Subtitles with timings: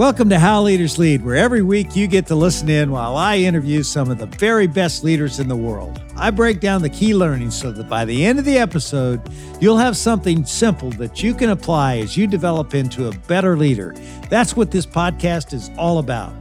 [0.00, 3.36] Welcome to How Leaders Lead, where every week you get to listen in while I
[3.36, 6.00] interview some of the very best leaders in the world.
[6.16, 9.20] I break down the key learnings so that by the end of the episode,
[9.60, 13.94] you'll have something simple that you can apply as you develop into a better leader.
[14.30, 16.32] That's what this podcast is all about.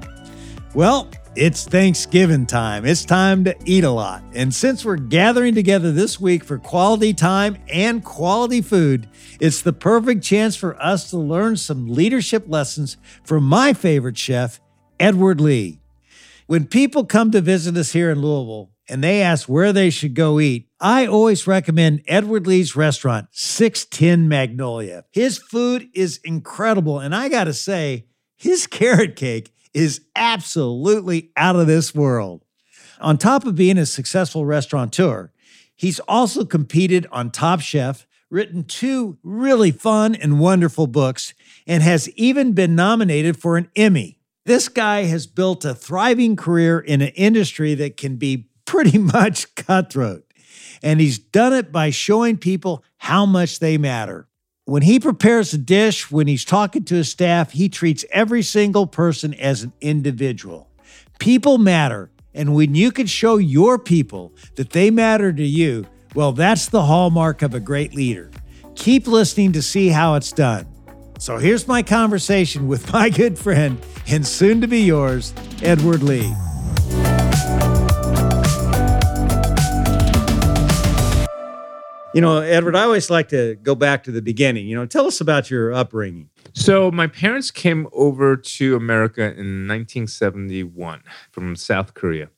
[0.73, 1.10] Well,
[1.40, 2.86] it's Thanksgiving time.
[2.86, 4.21] It's time to eat a lot.
[4.34, 9.08] And since we're gathering together this week for quality time and quality food,
[9.39, 14.60] it's the perfect chance for us to learn some leadership lessons from my favorite chef,
[15.00, 15.80] Edward Lee.
[16.47, 20.16] When people come to visit us here in Louisville and they ask where they should
[20.16, 25.06] go eat, I always recommend Edward Lee's restaurant, 610 Magnolia.
[25.10, 27.00] His food is incredible.
[27.00, 32.44] And I got to say, his carrot cake is absolutely out of this world.
[33.00, 35.31] On top of being a successful restaurateur,
[35.75, 41.33] he's also competed on Top Chef, written two really fun and wonderful books,
[41.66, 44.19] and has even been nominated for an Emmy.
[44.45, 49.53] This guy has built a thriving career in an industry that can be pretty much
[49.55, 50.25] cutthroat.
[50.81, 54.28] And he's done it by showing people how much they matter.
[54.70, 58.86] When he prepares a dish, when he's talking to his staff, he treats every single
[58.86, 60.70] person as an individual.
[61.17, 62.12] People matter.
[62.36, 66.84] And when you can show your people that they matter to you, well, that's the
[66.84, 68.30] hallmark of a great leader.
[68.75, 70.67] Keep listening to see how it's done.
[71.17, 76.31] So here's my conversation with my good friend and soon to be yours, Edward Lee.
[82.11, 84.67] You know, Edward, I always like to go back to the beginning.
[84.67, 86.29] You know, tell us about your upbringing.
[86.53, 92.29] So, my parents came over to America in 1971 from South Korea.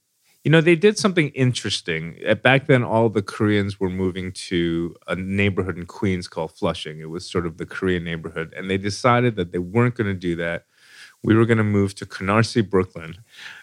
[0.44, 2.18] You know, they did something interesting.
[2.22, 7.00] Eh, back then, all the Koreans were moving to a neighborhood in Queens called Flushing.
[7.00, 8.54] It was sort of the Korean neighborhood.
[8.58, 10.66] And they decided that they weren't going to do that
[11.24, 13.18] we were going to move to Canarsie, Brooklyn,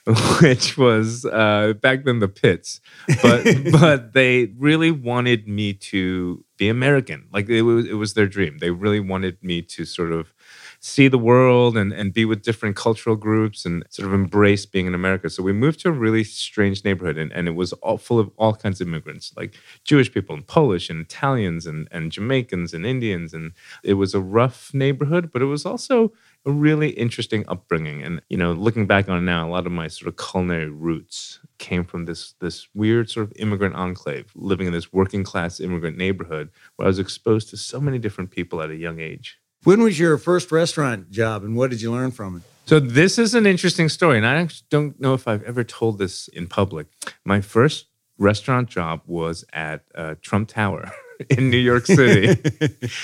[0.41, 2.81] which was uh, back then the pits.
[3.23, 7.27] But but they really wanted me to be American.
[7.33, 8.59] Like it was it was their dream.
[8.59, 10.33] They really wanted me to sort of
[10.81, 14.87] see the world and, and be with different cultural groups and sort of embrace being
[14.87, 15.29] in America.
[15.29, 18.31] So we moved to a really strange neighborhood and, and it was all full of
[18.37, 22.87] all kinds of immigrants, like Jewish people and Polish and Italians and, and Jamaicans and
[22.87, 23.35] Indians.
[23.35, 23.53] And
[23.83, 26.13] it was a rough neighborhood, but it was also
[26.49, 28.03] a really interesting upbringing.
[28.03, 30.71] And, you know, looking back on it now, a lot of my sort of culinary
[30.71, 35.61] roots came from this this weird sort of immigrant enclave, living in this working class
[35.61, 39.39] immigrant neighborhood where I was exposed to so many different people at a young age.
[39.65, 42.43] When was your first restaurant job and what did you learn from it?
[42.65, 46.29] So this is an interesting story, and I don't know if I've ever told this
[46.29, 46.87] in public.
[47.25, 47.87] My first
[48.17, 50.93] restaurant job was at uh, Trump Tower
[51.31, 52.41] in New York City.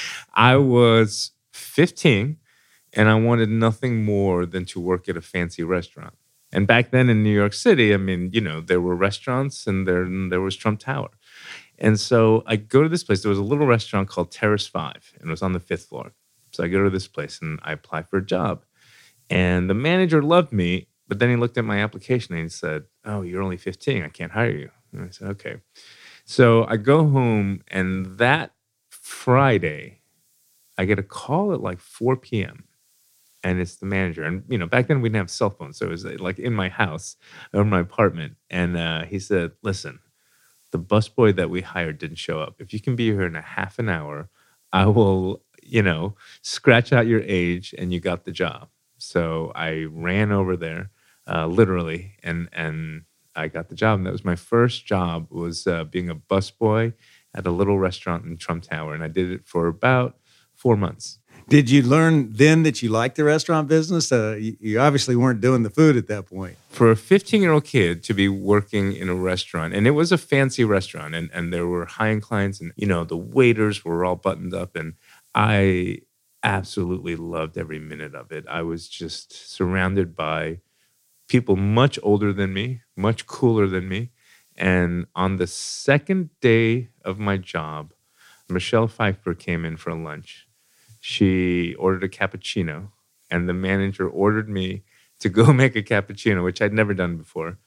[0.34, 2.38] I was 15
[2.94, 6.14] and I wanted nothing more than to work at a fancy restaurant.
[6.52, 9.86] And back then in New York City, I mean, you know, there were restaurants and
[9.86, 11.10] there, and there was Trump Tower.
[11.78, 13.22] And so I go to this place.
[13.22, 16.12] There was a little restaurant called Terrace Five, and it was on the fifth floor.
[16.52, 18.64] So I go to this place and I apply for a job.
[19.28, 22.84] And the manager loved me, but then he looked at my application and he said,
[23.04, 24.04] Oh, you're only 15.
[24.04, 24.70] I can't hire you.
[24.92, 25.56] And I said, Okay.
[26.24, 28.52] So I go home, and that
[28.88, 30.02] Friday,
[30.78, 32.64] I get a call at like 4 p.m
[33.44, 34.24] and it's the manager.
[34.24, 36.40] And you know, back then we didn't have cell phones, so it was uh, like
[36.40, 37.16] in my house
[37.54, 38.36] or my apartment.
[38.50, 40.00] And uh, he said, "Listen,
[40.72, 42.56] the busboy that we hired didn't show up.
[42.60, 44.28] If you can be here in a half an hour,
[44.72, 48.68] I will, you know, scratch out your age, and you got the job."
[48.98, 50.90] So I ran over there,
[51.28, 53.02] uh, literally, and and
[53.36, 53.98] I got the job.
[53.98, 56.94] And that was my first job was uh, being a busboy
[57.34, 60.18] at a little restaurant in Trump Tower, and I did it for about
[60.54, 61.18] four months.
[61.48, 64.10] Did you learn then that you liked the restaurant business?
[64.10, 66.56] Uh, you, you, obviously weren't doing the food at that point.
[66.70, 70.10] For a 15 year old kid to be working in a restaurant, and it was
[70.10, 73.84] a fancy restaurant, and, and there were high end clients, and you know the waiters
[73.84, 74.94] were all buttoned up, and
[75.34, 75.98] I
[76.42, 78.44] absolutely loved every minute of it.
[78.48, 80.60] I was just surrounded by
[81.28, 84.10] people much older than me, much cooler than me.
[84.56, 87.92] And on the second day of my job,
[88.48, 90.43] Michelle Pfeiffer came in for lunch
[91.06, 92.88] she ordered a cappuccino,
[93.30, 94.84] and the manager ordered me
[95.20, 97.58] to go make a cappuccino, which I'd never done before.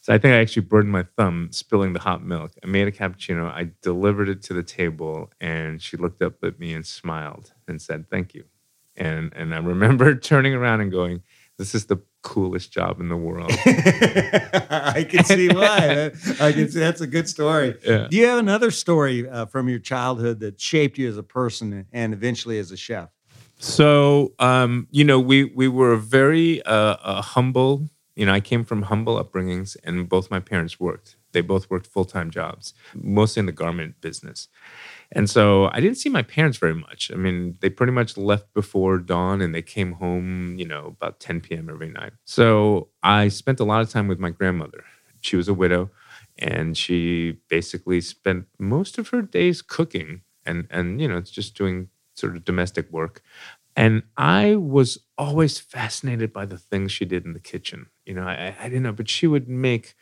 [0.00, 2.52] So I think I actually burned my thumb spilling the hot milk.
[2.62, 6.60] I made a cappuccino, I delivered it to the table, and she looked up at
[6.60, 8.44] me and smiled and said, Thank you.
[8.94, 11.24] And and I remember turning around and going,
[11.58, 13.50] This is the coolest job in the world.
[14.70, 16.10] I can see why.
[16.40, 17.76] I can see that's a good story.
[17.86, 18.08] Yeah.
[18.10, 21.86] Do you have another story uh, from your childhood that shaped you as a person
[21.92, 23.10] and eventually as a chef?
[23.58, 27.88] So, um, you know, we we were very uh, uh, humble.
[28.16, 31.16] You know, I came from humble upbringings, and both my parents worked.
[31.32, 34.48] They both worked full time jobs, mostly in the garment business.
[35.12, 37.10] And so I didn't see my parents very much.
[37.12, 41.20] I mean, they pretty much left before dawn and they came home, you know, about
[41.20, 41.68] 10 p.m.
[41.70, 42.12] every night.
[42.24, 44.84] So I spent a lot of time with my grandmother.
[45.20, 45.90] She was a widow
[46.38, 51.88] and she basically spent most of her days cooking and and you know, just doing
[52.14, 53.22] sort of domestic work.
[53.76, 57.86] And I was always fascinated by the things she did in the kitchen.
[58.04, 59.94] You know, I, I didn't know, but she would make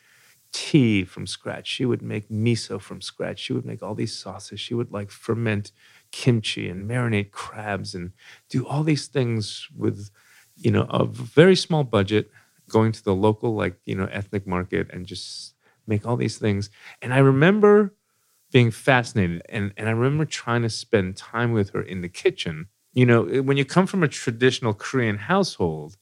[0.53, 1.67] tea from scratch.
[1.69, 3.39] She would make miso from scratch.
[3.41, 4.61] She would make all these sauces.
[4.61, 5.73] She would like ferment
[6.11, 8.13] kimchi and marinate crabs and
[8.49, 10.11] do all these things with,
[10.57, 12.31] you know, a very small budget,
[12.69, 15.55] going to the local, like, you know, ethnic market and just
[15.87, 16.71] make all these things.
[17.03, 17.95] And I remember
[18.53, 22.69] being fascinated and, and I remember trying to spend time with her in the kitchen.
[22.95, 25.97] You know, when you come from a traditional Korean household,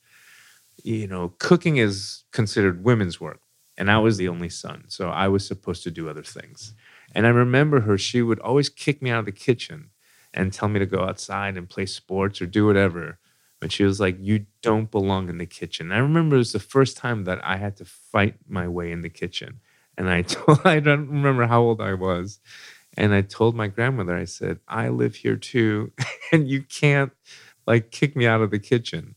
[0.85, 3.41] you know, cooking is considered women's work
[3.78, 4.84] and I was the only son.
[4.88, 6.75] So I was supposed to do other things.
[7.14, 9.90] And I remember her, she would always kick me out of the kitchen
[10.34, 13.19] and tell me to go outside and play sports or do whatever.
[13.61, 15.87] But she was like, You don't belong in the kitchen.
[15.87, 18.93] And I remember it was the first time that I had to fight my way
[18.93, 19.61] in the kitchen.
[19.96, 22.40] And I told, I don't remember how old I was.
[22.96, 25.93] And I told my grandmother, I said, I live here too.
[26.32, 27.12] and you can't
[27.67, 29.14] like kick me out of the kitchen.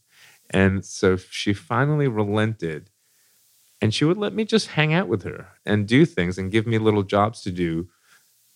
[0.50, 2.90] And so she finally relented
[3.82, 6.68] and she would let me just hang out with her and do things and give
[6.68, 7.88] me little jobs to do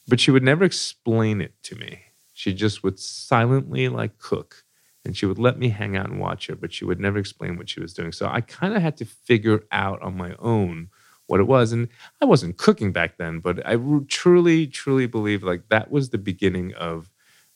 [0.07, 2.01] but she would never explain it to me.
[2.33, 4.63] She just would silently like cook
[5.05, 7.57] and she would let me hang out and watch her but she would never explain
[7.57, 8.11] what she was doing.
[8.11, 10.89] So i kind of had to figure out on my own
[11.27, 11.87] what it was and
[12.21, 13.77] i wasn't cooking back then but i
[14.09, 17.09] truly truly believe like that was the beginning of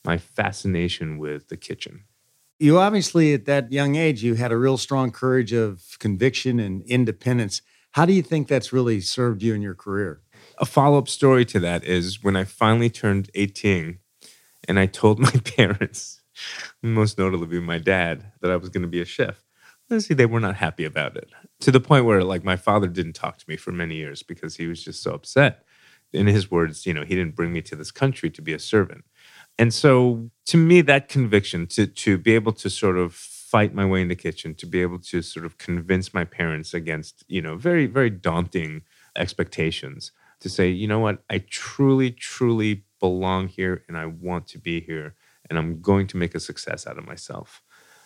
[0.04, 2.04] my fascination with the kitchen
[2.58, 6.82] you obviously at that young age you had a real strong courage of conviction and
[6.82, 7.62] independence.
[7.92, 10.20] How do you think that's really served you in your career?
[10.58, 13.98] A follow-up story to that is when i finally turned 18
[14.66, 16.20] and i told my parents
[16.82, 19.44] most notably my dad that i was going to be a chef.
[19.98, 23.14] See they were not happy about it to the point where like my father didn't
[23.14, 25.64] talk to me for many years because he was just so upset.
[26.12, 28.58] In his words you know he didn't bring me to this country to be a
[28.58, 29.04] servant
[29.58, 33.84] and so to me, that conviction to to be able to sort of fight my
[33.84, 37.40] way in the kitchen, to be able to sort of convince my parents against, you
[37.40, 38.82] know, very, very daunting
[39.16, 44.58] expectations, to say, you know what, I truly, truly belong here and I want to
[44.58, 45.14] be here
[45.48, 47.62] and I'm going to make a success out of myself.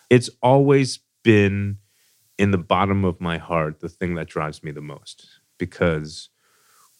[0.09, 1.79] It's always been
[2.37, 5.27] in the bottom of my heart the thing that drives me the most
[5.57, 6.29] because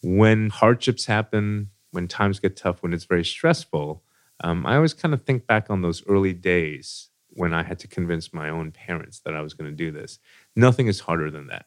[0.01, 4.03] when hardships happen, when times get tough, when it's very stressful,
[4.43, 7.87] um, I always kind of think back on those early days when I had to
[7.87, 10.19] convince my own parents that I was going to do this.
[10.55, 11.65] Nothing is harder than that.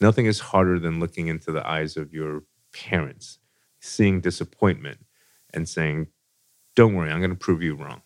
[0.00, 3.38] Nothing is harder than looking into the eyes of your parents,
[3.80, 4.98] seeing disappointment,
[5.52, 6.08] and saying,
[6.76, 8.02] "Don't worry, I'm going to prove you wrong."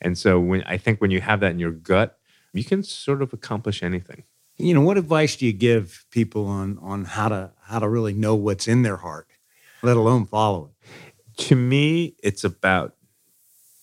[0.00, 2.18] And so, when I think when you have that in your gut,
[2.52, 4.24] you can sort of accomplish anything.
[4.56, 8.14] You know, what advice do you give people on on how to how to really
[8.14, 9.28] know what's in their heart,
[9.82, 11.36] let alone follow it?
[11.44, 12.94] To me, it's about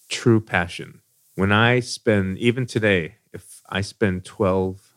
[0.09, 1.01] true passion.
[1.35, 4.95] When I spend, even today, if I spend 12,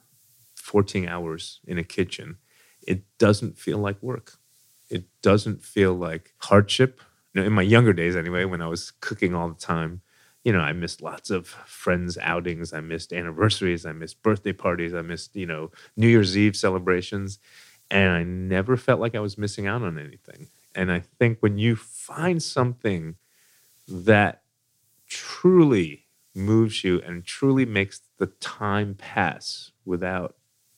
[0.54, 2.38] 14 hours in a kitchen,
[2.86, 4.38] it doesn't feel like work.
[4.88, 7.00] It doesn't feel like hardship.
[7.34, 10.02] You know, in my younger days, anyway, when I was cooking all the time,
[10.44, 12.72] you know, I missed lots of friends' outings.
[12.72, 13.84] I missed anniversaries.
[13.84, 14.94] I missed birthday parties.
[14.94, 17.38] I missed, you know, New Year's Eve celebrations.
[17.90, 20.48] And I never felt like I was missing out on anything.
[20.74, 23.16] And I think when you find something
[23.86, 24.42] that
[25.10, 30.36] truly moves you and truly makes the time pass without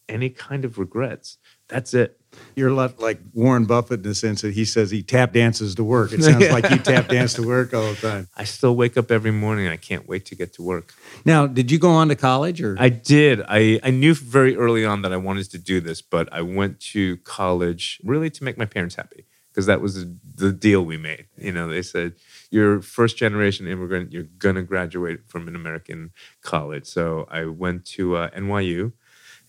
[0.09, 1.39] any kind of regrets.
[1.69, 2.19] That's it.
[2.57, 6.12] You're like Warren Buffett in the sense that he says he tap dances to work.
[6.12, 8.29] It sounds like you tap dance to work all the time.
[8.37, 9.69] I still wake up every morning.
[9.69, 10.95] I can't wait to get to work.
[11.27, 12.77] Now, did you go on to college or?
[12.79, 13.43] I did.
[13.47, 16.81] I, I knew very early on that I wanted to do this, but I went
[16.93, 21.26] to college really to make my parents happy because that was the deal we made.
[21.37, 22.14] You know, they said,
[22.50, 26.87] you're first generation immigrant, you're to graduate from an American college.
[26.87, 28.92] So I went to uh, NYU,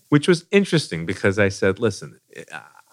[0.10, 2.20] which was interesting because I said, listen,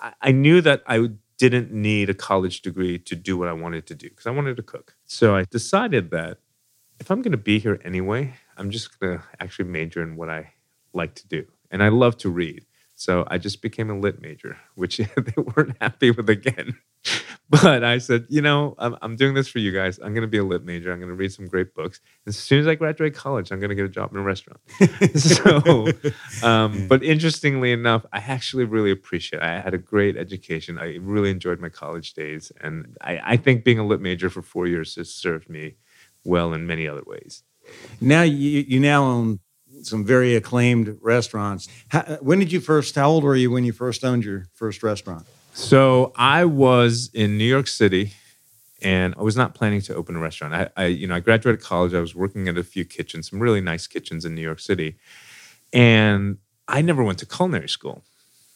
[0.00, 3.94] I, knew that I didn't need a college degree to do what I wanted to
[3.94, 4.94] do because I wanted to cook.
[5.06, 6.38] So I decided that
[7.00, 10.52] if I'm to be here anyway, I'm just to actually major in what I
[10.92, 11.46] like to do.
[11.70, 12.66] And I love to read.
[13.00, 16.76] So I just became a lit major, which they weren't happy with again.
[17.48, 19.98] But I said, you know, I'm, I'm doing this for you guys.
[19.98, 20.92] I'm going to be a lit major.
[20.92, 21.98] I'm going to read some great books.
[22.26, 24.22] And As soon as I graduate college, I'm going to get a job in a
[24.22, 24.60] restaurant.
[25.16, 25.88] so,
[26.46, 29.38] um, but interestingly enough, I actually really appreciate.
[29.38, 29.46] It.
[29.46, 30.78] I had a great education.
[30.78, 34.42] I really enjoyed my college days, and I, I think being a lit major for
[34.42, 35.76] four years has served me
[36.22, 37.44] well in many other ways.
[37.98, 39.40] Now you you now own
[39.82, 41.68] some very acclaimed restaurants.
[41.88, 42.94] How, when did you first?
[42.94, 45.26] How old were you when you first owned your first restaurant?
[45.52, 48.12] So I was in New York City,
[48.82, 50.54] and I was not planning to open a restaurant.
[50.54, 51.94] I, I, you know, I graduated college.
[51.94, 54.96] I was working at a few kitchens, some really nice kitchens in New York City,
[55.72, 58.02] and I never went to culinary school.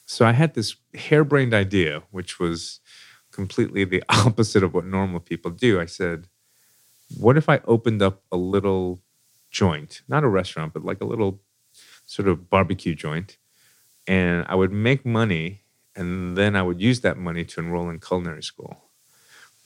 [0.07, 2.81] So I had this harebrained idea, which was
[3.33, 5.81] completely the opposite of what normal people do.
[5.81, 6.29] I said,
[7.19, 9.01] "What if I opened up a little
[9.61, 11.33] joint, not a restaurant, but like a little
[12.07, 13.31] sort of barbecue joint,
[14.07, 15.65] and I would make money."
[15.97, 18.77] and then I would use that money to enroll in culinary school,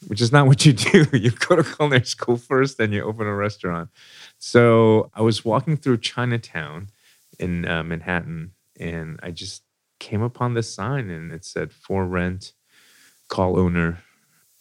[0.06, 1.06] which is not what you do.
[1.12, 3.90] You go to culinary school first, then you open a restaurant.
[4.38, 6.88] So I was walking through Chinatown
[7.38, 9.62] in uh, Manhattan, and I just
[9.98, 12.52] came upon this sign, and it said "for rent,
[13.28, 13.98] call owner."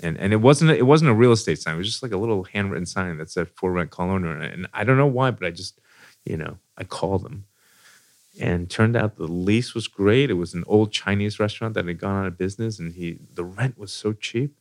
[0.02, 1.76] And, and it wasn't a, it wasn't a real estate sign.
[1.76, 4.68] It was just like a little handwritten sign that said "for rent, call owner." And
[4.74, 5.80] I don't know why, but I just,
[6.26, 7.46] you know, I called them
[8.40, 10.30] and turned out the lease was great.
[10.30, 13.44] It was an old Chinese restaurant that had gone out of business, and he the
[13.46, 14.56] rent was so cheap.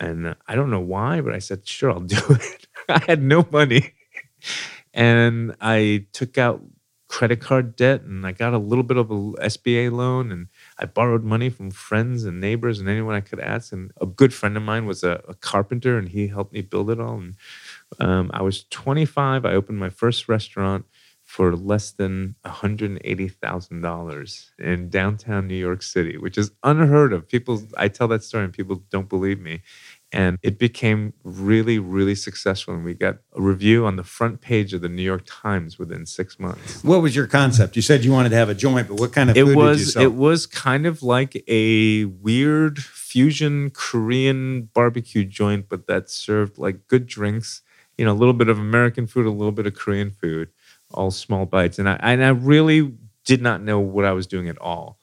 [0.00, 3.46] And I don't know why, but I said, "Sure, I'll do it." I had no
[3.50, 3.94] money,
[4.94, 6.62] and I took out
[7.08, 10.86] credit card debt, and I got a little bit of a SBA loan, and I
[10.86, 13.72] borrowed money from friends and neighbors and anyone I could ask.
[13.72, 16.90] And a good friend of mine was a, a carpenter, and he helped me build
[16.90, 17.16] it all.
[17.18, 17.36] And
[18.00, 19.44] um, I was 25.
[19.44, 20.86] I opened my first restaurant
[21.24, 27.28] for less than $180,000 in downtown New York City, which is unheard of.
[27.28, 29.60] People, I tell that story and people don't believe me.
[30.10, 32.72] And it became really, really successful.
[32.72, 36.06] And we got a review on the front page of the New York Times within
[36.06, 36.82] six months.
[36.82, 37.76] What was your concept?
[37.76, 39.78] You said you wanted to have a joint, but what kind of it food was,
[39.78, 40.02] did you sell?
[40.04, 46.88] It was kind of like a weird fusion Korean barbecue joint, but that served like
[46.88, 47.60] good drinks,
[47.98, 50.48] you know, a little bit of American food, a little bit of Korean food
[50.92, 51.78] all small bites.
[51.78, 54.98] And I and I really did not know what I was doing at all.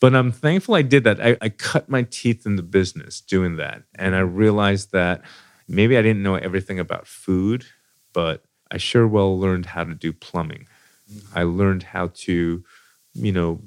[0.00, 1.20] But I'm thankful I did that.
[1.20, 3.82] I, I cut my teeth in the business doing that.
[3.96, 5.22] And I realized that
[5.68, 7.66] maybe I didn't know everything about food,
[8.14, 10.66] but I sure well learned how to do plumbing.
[11.12, 11.38] Mm-hmm.
[11.38, 12.64] I learned how to,
[13.12, 13.60] you know,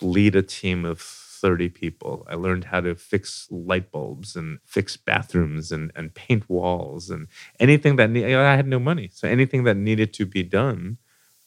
[0.00, 2.26] lead a team of 30 people.
[2.28, 7.28] I learned how to fix light bulbs and fix bathrooms and, and paint walls and
[7.58, 9.08] anything that ne- I had no money.
[9.12, 10.98] So anything that needed to be done,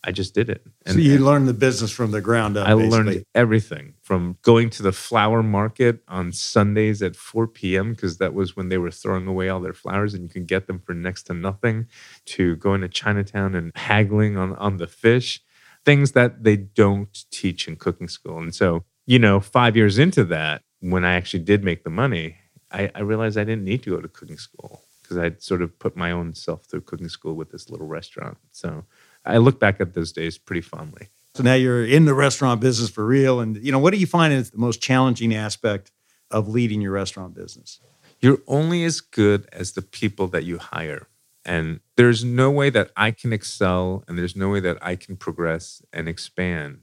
[0.04, 0.66] I just did it.
[0.86, 2.68] And, so you learned the business from the ground up.
[2.68, 2.90] I basically.
[2.90, 7.94] learned everything from going to the flower market on Sundays at 4 p.m.
[7.94, 10.68] because that was when they were throwing away all their flowers and you can get
[10.68, 11.88] them for next to nothing,
[12.26, 15.42] to going to Chinatown and haggling on, on the fish,
[15.86, 18.40] things that they don't teach in cooking school.
[18.40, 22.38] And so you know, five years into that, when I actually did make the money,
[22.72, 25.78] I, I realized I didn't need to go to cooking school because I'd sort of
[25.80, 28.38] put my own self through cooking school with this little restaurant.
[28.52, 28.86] So
[29.26, 31.10] I look back at those days pretty fondly.
[31.36, 33.40] So now you're in the restaurant business for real.
[33.40, 35.92] And, you know, what do you find is the most challenging aspect
[36.30, 37.80] of leading your restaurant business?
[38.20, 41.08] You're only as good as the people that you hire.
[41.46, 45.18] And there's no way that I can excel and there's no way that I can
[45.18, 46.82] progress and expand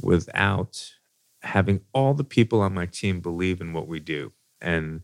[0.00, 0.92] without
[1.42, 4.32] having all the people on my team believe in what we do.
[4.60, 5.02] And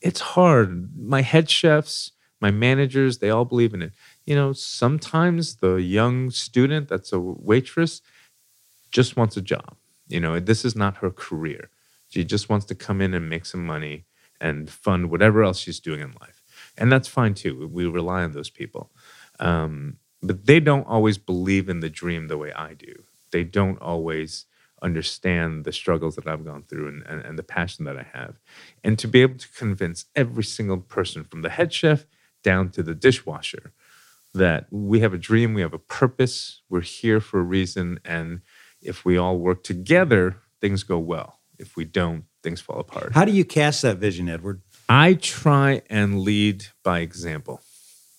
[0.00, 0.96] it's hard.
[0.98, 3.92] My head chefs, my managers, they all believe in it.
[4.28, 8.02] You know, sometimes the young student that's a waitress
[8.90, 9.78] just wants a job.
[10.06, 11.70] You know, this is not her career.
[12.10, 14.04] She just wants to come in and make some money
[14.38, 16.42] and fund whatever else she's doing in life.
[16.76, 17.68] And that's fine too.
[17.72, 18.90] We rely on those people.
[19.40, 23.04] Um, but they don't always believe in the dream the way I do.
[23.30, 24.44] They don't always
[24.82, 28.36] understand the struggles that I've gone through and, and, and, the passion that I have.
[28.84, 32.04] And to be able to convince every single person from the head chef
[32.42, 33.72] down to the dishwasher
[34.38, 38.00] that we have a dream, we have a purpose, we're here for a reason.
[38.04, 38.40] And
[38.80, 41.38] if we all work together, things go well.
[41.58, 43.12] If we don't, things fall apart.
[43.12, 44.62] How do you cast that vision, Edward?
[44.88, 47.60] I try and lead by example.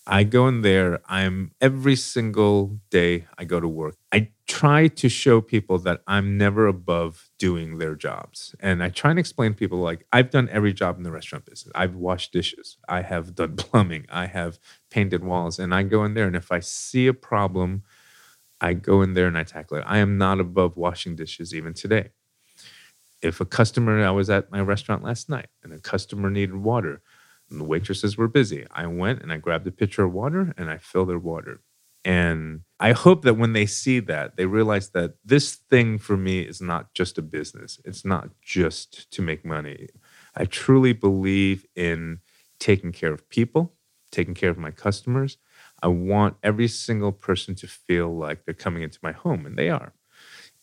[0.06, 3.96] I go in there, I'm every single day I go to work.
[4.12, 8.56] I try to show people that I'm never above doing their jobs.
[8.60, 11.46] And I try and explain to people like I've done every job in the restaurant
[11.46, 11.72] business.
[11.76, 14.60] I've washed dishes, I have done plumbing, I have
[14.92, 17.84] painted walls, and I go in there and if I see a problem,
[18.62, 19.86] I go in there and I tackle it.
[19.88, 22.12] I am not above washing dishes even today.
[23.22, 27.02] If a customer, I was at my restaurant last night and a customer needed water
[27.50, 30.70] and the waitresses were busy, I went and I grabbed a pitcher of water and
[30.70, 31.62] I filled their water.
[32.06, 36.42] And I hope that when they see that, they realize that this thing for me
[36.42, 37.80] is not just a business.
[37.86, 39.90] It's not just to make money.
[40.36, 42.20] I truly believe in
[42.60, 43.74] taking care of people,
[44.12, 45.38] taking care of my customers.
[45.84, 49.70] I want every single person to feel like they're coming into my home, and they
[49.70, 49.94] are.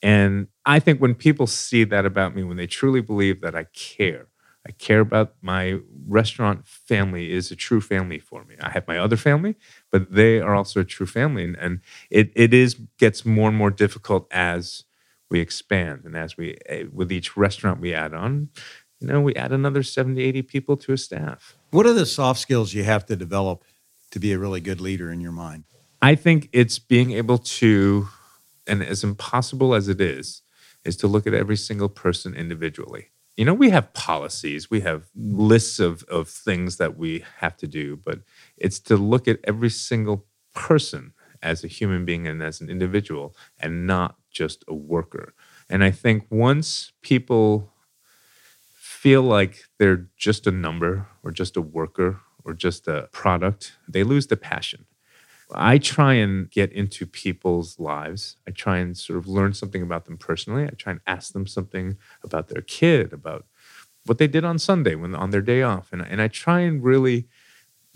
[0.02, 3.64] And I think when people see that about me, when they truly believe that I
[3.74, 4.28] care,
[4.66, 8.56] I care about my restaurant family is a true family for me.
[8.60, 9.56] I have my other family,
[9.98, 11.44] but they are also a true family.
[11.44, 14.84] And, and it, it is gets more and more difficult as
[15.30, 18.50] we expand and as we eh, with each restaurant we add on,
[19.00, 21.56] you know, we add another 70, 80 people to a staff.
[21.70, 23.64] What are the soft skills you have to develop
[24.10, 25.64] to be a really good leader in your mind?
[26.02, 28.08] I think it's being able to,
[28.66, 30.42] and as impossible as it is,
[30.84, 33.08] is to look at every single person individually.
[33.36, 37.66] You know, we have policies, we have lists of, of things that we have to
[37.66, 38.20] do, but
[38.56, 43.36] it's to look at every single person as a human being and as an individual
[43.60, 45.34] and not just a worker.
[45.68, 47.72] And I think once people
[48.74, 54.02] feel like they're just a number or just a worker or just a product, they
[54.02, 54.86] lose the passion.
[55.54, 58.36] I try and get into people's lives.
[58.48, 60.64] I try and sort of learn something about them personally.
[60.64, 63.46] I try and ask them something about their kid, about
[64.06, 65.92] what they did on Sunday when on their day off.
[65.92, 67.28] And, and I try and really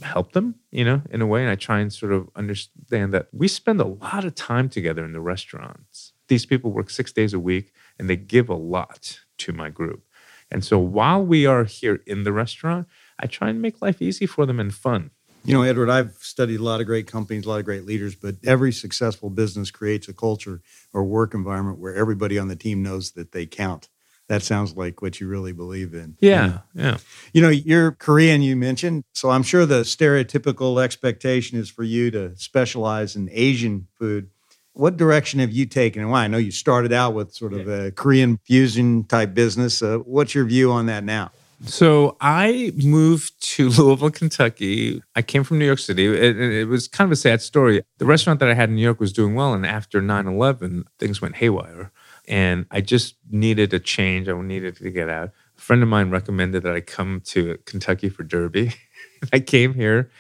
[0.03, 1.43] help them, you know, in a way.
[1.43, 5.05] And I try and sort of understand that we spend a lot of time together
[5.05, 6.13] in the restaurants.
[6.29, 10.05] These people work six days a week and they give a lot to my group.
[10.51, 12.89] And so while we are here in the restaurant,
[13.19, 15.11] I try and make life easy for them and fun.
[15.45, 18.15] You know, Edward, I've studied a lot of great companies, a lot of great leaders,
[18.15, 20.61] but every successful business creates a culture
[20.93, 23.89] or work environment where everybody on the team knows that they count.
[24.31, 26.17] That sounds like what you really believe in.
[26.21, 26.99] Yeah, yeah.
[27.33, 29.03] You know, you're Korean, you mentioned.
[29.13, 34.31] So I'm sure the stereotypical expectation is for you to specialize in Asian food.
[34.73, 36.23] What direction have you taken and why?
[36.23, 39.83] I know you started out with sort of a Korean fusion type business.
[39.83, 41.33] Uh, what's your view on that now?
[41.65, 45.03] So I moved to Louisville, Kentucky.
[45.17, 46.07] I came from New York City.
[46.07, 47.83] It, it, was kind of a sad story.
[47.99, 50.85] The restaurant that I had in New York was doing well, and after 9 11,
[51.01, 51.91] things went haywire.
[52.31, 54.29] And I just needed a change.
[54.29, 55.31] I needed to get out.
[55.59, 58.73] A friend of mine recommended that I come to Kentucky for Derby.
[59.33, 60.11] I came here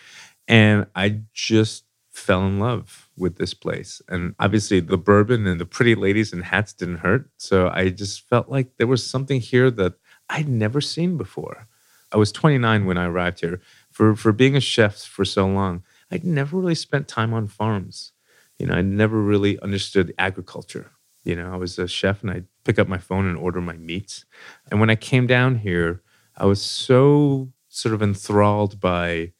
[0.48, 4.02] and I just fell in love with this place.
[4.08, 7.30] And obviously, the bourbon and the pretty ladies in hats didn't hurt.
[7.36, 9.94] So I just felt like there was something here that
[10.28, 11.68] I'd never seen before.
[12.12, 13.60] I was 29 when I arrived here.
[13.92, 18.12] For for being a chef for so long, I'd never really spent time on farms.
[18.58, 20.90] You know, I never really understood agriculture.
[21.24, 23.76] You know, I was a chef and I'd pick up my phone and order my
[23.76, 24.24] meats.
[24.70, 26.02] And when I came down here,
[26.36, 29.32] I was so sort of enthralled by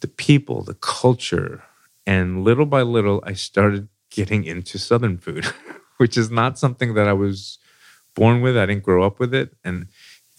[0.00, 1.64] the people, the culture.
[2.06, 5.46] And little by little, I started getting into Southern food,
[5.98, 7.58] which is not something that I was
[8.14, 8.56] born with.
[8.56, 9.54] I didn't grow up with it.
[9.64, 9.86] And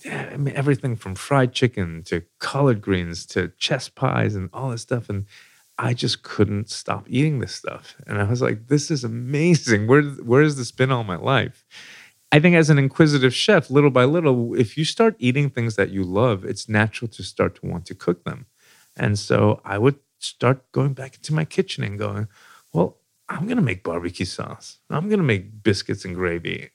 [0.06, 4.82] I mean, everything from fried chicken to collard greens to chess pies and all this
[4.82, 5.10] stuff.
[5.10, 5.26] And
[5.78, 7.96] I just couldn't stop eating this stuff.
[8.06, 9.88] And I was like, this is amazing.
[9.88, 11.66] Where, where has this been all my life?
[12.32, 15.90] I think as an inquisitive chef, little by little, if you start eating things that
[15.90, 18.46] you love, it's natural to start to want to cook them.
[18.96, 22.28] And so I would start going back into my kitchen and going,
[22.74, 22.98] well,
[23.30, 24.80] I'm going to make barbecue sauce.
[24.90, 26.72] I'm going to make biscuits and gravy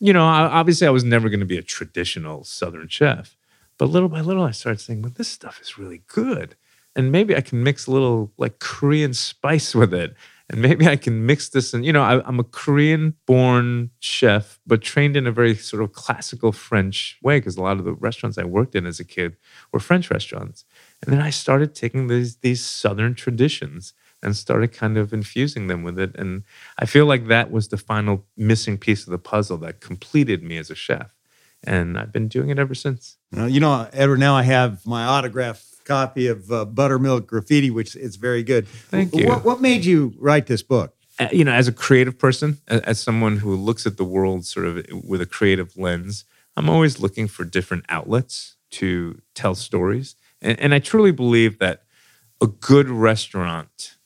[0.00, 3.36] you know, obviously I was never going to be a traditional Southern chef,
[3.78, 6.56] but little by little I started saying, well, this stuff is really good.
[6.96, 10.14] And maybe I can mix a little like Korean spice with it.
[10.48, 11.72] And maybe I can mix this.
[11.72, 15.80] And, you know, I, I'm a Korean born chef, but trained in a very sort
[15.80, 19.04] of classical French way because a lot of the restaurants I worked in as a
[19.04, 19.36] kid
[19.70, 20.64] were French restaurants.
[21.02, 25.84] And then I started taking these, these Southern traditions and started kind of infusing them
[25.84, 26.16] with it.
[26.16, 26.42] And
[26.78, 30.58] I feel like that was the final missing piece of the puzzle that completed me
[30.58, 31.14] as a chef.
[31.62, 33.18] And I've been doing it ever since.
[33.32, 37.96] Well, you know, Edward, now I have my autograph copy of uh, Buttermilk Graffiti, which
[37.96, 38.66] is very good.
[38.68, 39.26] Thank you.
[39.26, 40.94] What, what made you write this book?
[41.18, 44.66] Uh, you know, as a creative person, as someone who looks at the world sort
[44.66, 46.24] of with a creative lens,
[46.56, 50.16] I'm always looking for different outlets to tell stories.
[50.40, 51.84] And, and I truly believe that
[52.40, 53.96] a good restaurant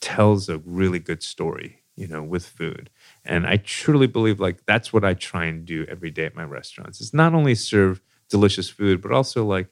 [0.00, 2.90] tells a really good story, you know, with food.
[3.24, 6.44] And I truly believe like that's what I try and do every day at my
[6.44, 7.00] restaurants.
[7.00, 9.68] It's not only serve delicious food, but also like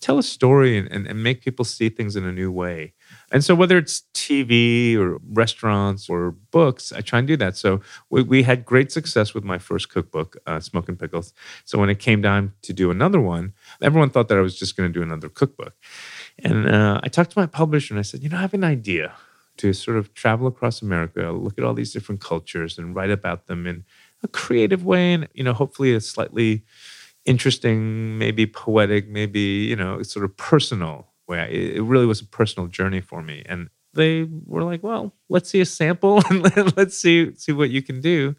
[0.00, 2.92] tell a story and, and, and make people see things in a new way.
[3.32, 7.56] And so, whether it's TV or restaurants or books, I try and do that.
[7.56, 7.80] So,
[8.10, 11.32] we, we had great success with my first cookbook, uh, Smoke and Pickles.
[11.64, 14.76] So, when it came time to do another one, everyone thought that I was just
[14.76, 15.74] going to do another cookbook.
[16.38, 18.64] And uh, I talked to my publisher and I said, you know, I have an
[18.64, 19.14] idea
[19.58, 23.46] to sort of travel across America, look at all these different cultures and write about
[23.46, 23.84] them in
[24.22, 26.64] a creative way and, you know, hopefully a slightly
[27.26, 31.72] interesting, maybe poetic, maybe, you know, sort of personal way.
[31.76, 33.42] It really was a personal journey for me.
[33.46, 37.82] And they were like, well, let's see a sample and let's see see what you
[37.82, 38.36] can do.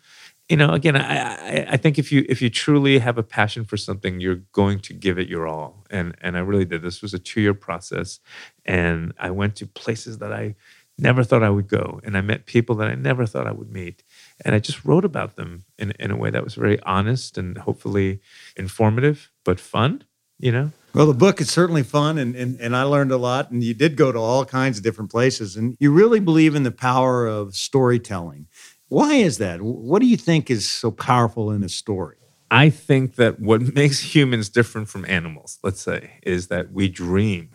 [0.50, 3.65] You know, again, I, I, I think if you if you truly have a passion
[3.65, 5.86] for something, you're going to give it your all.
[5.89, 6.82] And and I really did.
[6.82, 8.19] This was a two year process,
[8.65, 10.56] and I went to places that I
[10.97, 13.71] never thought I would go, and I met people that I never thought I would
[13.71, 14.04] meet,
[14.45, 17.58] and I just wrote about them in in a way that was very honest and
[17.58, 18.21] hopefully
[18.56, 20.04] informative, but fun.
[20.39, 20.71] You know.
[20.93, 23.52] Well, the book is certainly fun, and, and, and I learned a lot.
[23.52, 26.63] And you did go to all kinds of different places, and you really believe in
[26.63, 28.47] the power of storytelling.
[28.88, 29.62] Why is that?
[29.62, 32.17] What do you think is so powerful in a story?
[32.50, 37.50] I think that what makes humans different from animals, let's say, is that we dream.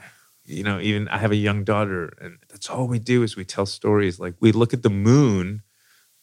[0.45, 3.45] You know, even I have a young daughter, and that's all we do is we
[3.45, 4.21] tell stories.
[4.21, 5.63] Like we look at the moon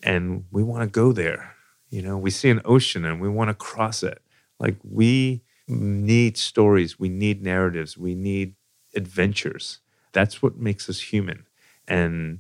[0.04, 1.56] and we want to go there.
[1.90, 4.22] You know, we see an ocean and we want to cross it.
[4.60, 8.56] Like we need stories, we need narratives, we need
[8.96, 9.80] adventures.
[10.12, 11.46] That's what makes us human.
[11.88, 12.40] And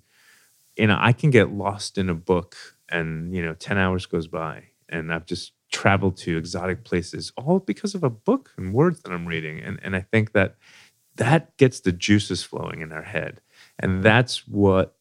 [0.78, 2.56] you know, I can get lost in a book
[2.90, 7.60] and, you know, 10 hours goes by and I've just traveled to exotic places all
[7.60, 9.60] because of a book and words that I'm reading.
[9.60, 10.56] And and I think that
[11.18, 13.42] that gets the juices flowing in our head.
[13.78, 14.96] And that's what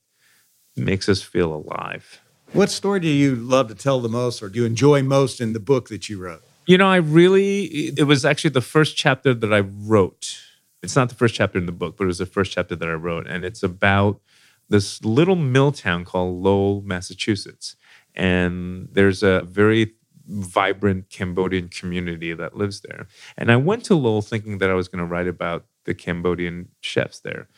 [0.77, 2.21] makes us feel alive.
[2.53, 5.53] What story do you love to tell the most or do you enjoy most in
[5.53, 6.43] the book that you wrote?
[6.67, 10.39] You know, I really, it was actually the first chapter that I wrote.
[10.83, 12.89] It's not the first chapter in the book, but it was the first chapter that
[12.89, 13.27] I wrote.
[13.27, 14.21] And it's about
[14.69, 17.77] this little mill town called Lowell, Massachusetts.
[18.15, 19.95] And there's a very
[20.27, 23.09] vibrant Cambodian community that lives there.
[23.37, 26.69] And I went to Lowell thinking that I was going to write about the Cambodian
[26.81, 27.49] chefs there.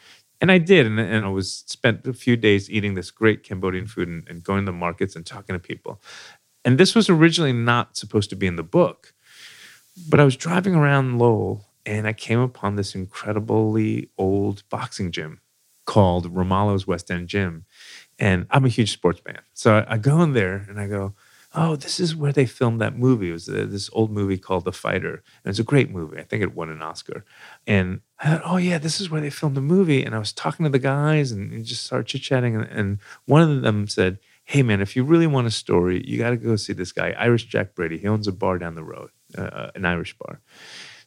[0.40, 0.86] And I did.
[0.86, 4.42] And, and I was spent a few days eating this great Cambodian food and, and
[4.42, 6.00] going to the markets and talking to people.
[6.64, 9.12] And this was originally not supposed to be in the book.
[10.08, 15.40] But I was driving around Lowell and I came upon this incredibly old boxing gym
[15.84, 17.64] called Ramalho's West End Gym.
[18.18, 19.40] And I'm a huge sports fan.
[19.54, 21.14] So I, I go in there and I go,
[21.54, 23.30] oh, this is where they filmed that movie.
[23.30, 25.22] It was uh, this old movie called The Fighter.
[25.44, 26.18] And it's a great movie.
[26.18, 27.24] I think it won an Oscar.
[27.66, 30.04] And I thought, oh, yeah, this is where they filmed the movie.
[30.04, 32.54] And I was talking to the guys and, and just started chit chatting.
[32.54, 36.18] And, and one of them said, hey, man, if you really want a story, you
[36.18, 37.98] got to go see this guy, Irish Jack Brady.
[37.98, 40.40] He owns a bar down the road, uh, uh, an Irish bar.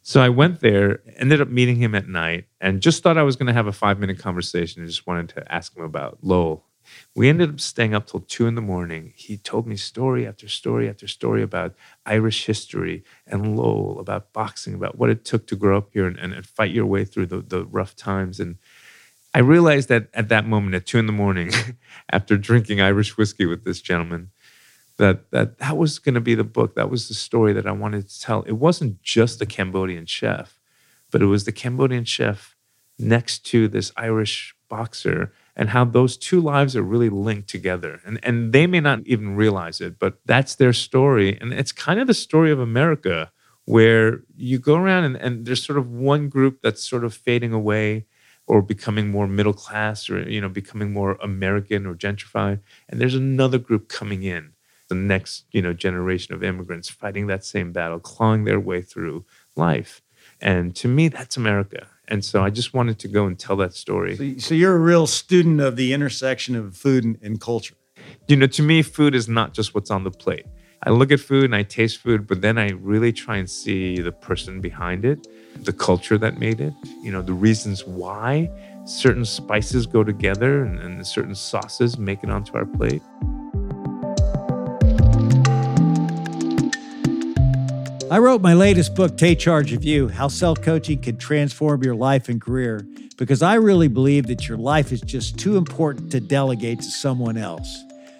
[0.01, 3.37] So I went there, ended up meeting him at night, and just thought I was
[3.37, 6.65] going to have a five minute conversation and just wanted to ask him about Lowell.
[7.15, 9.13] We ended up staying up till two in the morning.
[9.15, 14.73] He told me story after story after story about Irish history and Lowell, about boxing,
[14.73, 17.27] about what it took to grow up here and, and, and fight your way through
[17.27, 18.39] the, the rough times.
[18.39, 18.57] And
[19.33, 21.51] I realized that at that moment, at two in the morning,
[22.11, 24.31] after drinking Irish whiskey with this gentleman,
[24.97, 26.75] that that that was going to be the book.
[26.75, 28.43] That was the story that I wanted to tell.
[28.43, 30.59] It wasn't just the Cambodian chef,
[31.11, 32.55] but it was the Cambodian chef
[32.99, 37.99] next to this Irish boxer and how those two lives are really linked together.
[38.05, 41.37] And and they may not even realize it, but that's their story.
[41.39, 43.31] And it's kind of the story of America
[43.65, 47.53] where you go around and, and there's sort of one group that's sort of fading
[47.53, 48.05] away
[48.45, 52.59] or becoming more middle class or you know becoming more American or gentrified.
[52.89, 54.53] And there's another group coming in
[54.89, 59.25] the next you know generation of immigrants fighting that same battle, clawing their way through
[59.55, 60.02] life.
[60.43, 61.87] And to me, that's America.
[62.09, 64.17] And so I just wanted to go and tell that story.
[64.17, 67.75] So, so you're a real student of the intersection of food and, and culture.
[68.27, 70.45] You know, to me, food is not just what's on the plate.
[70.85, 74.01] I look at food and I taste food, but then I really try and see
[74.01, 75.27] the person behind it,
[75.63, 78.51] the culture that made it, you know, the reasons why
[78.83, 83.01] certain spices go together and, and certain sauces make it onto our plate.
[88.13, 91.95] I wrote my latest book, Take Charge of You How Self Coaching Can Transform Your
[91.95, 96.19] Life and Career, because I really believe that your life is just too important to
[96.19, 97.75] delegate to someone else.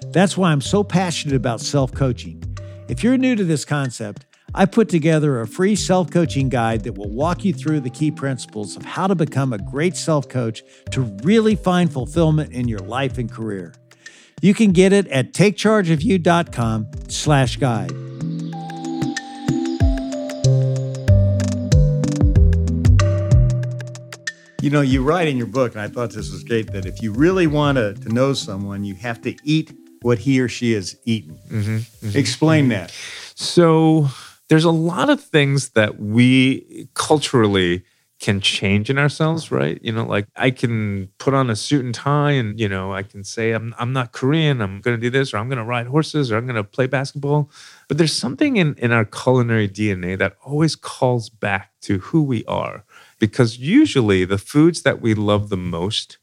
[0.08, 2.44] That's why I'm so passionate about self coaching.
[2.88, 4.26] If you're new to this concept,
[4.56, 8.10] I put together a free self coaching guide that will walk you through the key
[8.10, 12.80] principles of how to become a great self coach to really find fulfillment in your
[12.80, 13.76] life and career.
[14.42, 18.13] You can get it at takechargeofyou.com slash guide.
[24.64, 27.02] You know, you write in your book, and I thought this was great, that if
[27.02, 30.72] you really want to, to know someone, you have to eat what he or she
[30.72, 31.38] has eaten.
[31.50, 32.18] Mm-hmm, mm-hmm.
[32.18, 32.90] Explain that.
[33.36, 34.08] So
[34.48, 37.84] there's a lot of things that we culturally
[38.22, 39.80] can change in ourselves, right?
[39.84, 43.04] You know, like I can put on a suit and tie and, you know, I
[43.04, 45.66] can say I'm I'm not Korean, I'm going to do this or I'm going to
[45.66, 47.52] ride horses or I'm going to play basketball.
[47.90, 52.46] But there's something in in our culinary DNA that always calls back to who we
[52.46, 52.86] are
[53.24, 56.18] because usually the foods that we love the most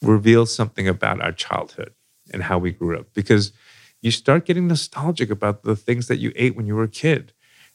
[0.00, 1.92] reveal something about our childhood
[2.32, 3.50] and how we grew up because
[4.02, 7.32] you start getting nostalgic about the things that you ate when you were a kid.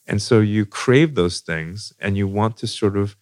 [0.08, 3.18] And so you crave those things and you want to sort of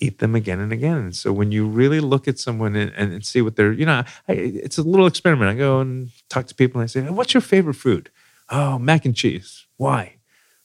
[0.00, 0.98] eat them again and again.
[0.98, 4.04] And so when you really look at someone and, and see what they're, you know,
[4.28, 5.50] I, it's a little experiment.
[5.50, 8.10] I go and talk to people and I say, What's your favorite food?
[8.50, 9.64] Oh, mac and cheese.
[9.78, 10.16] Why?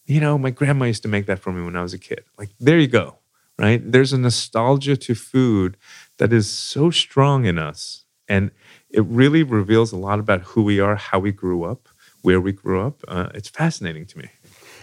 [0.06, 2.26] You know, my grandma used to make that for me when I was a kid.
[2.38, 3.20] Like, there you go,
[3.60, 3.82] right?
[3.92, 5.78] There's a nostalgia to food
[6.18, 8.06] that is so strong in us.
[8.28, 8.52] And
[8.90, 11.90] it really reveals a lot about who we are, how we grew up,
[12.22, 13.04] where we grew up.
[13.08, 14.30] Uh, it's fascinating to me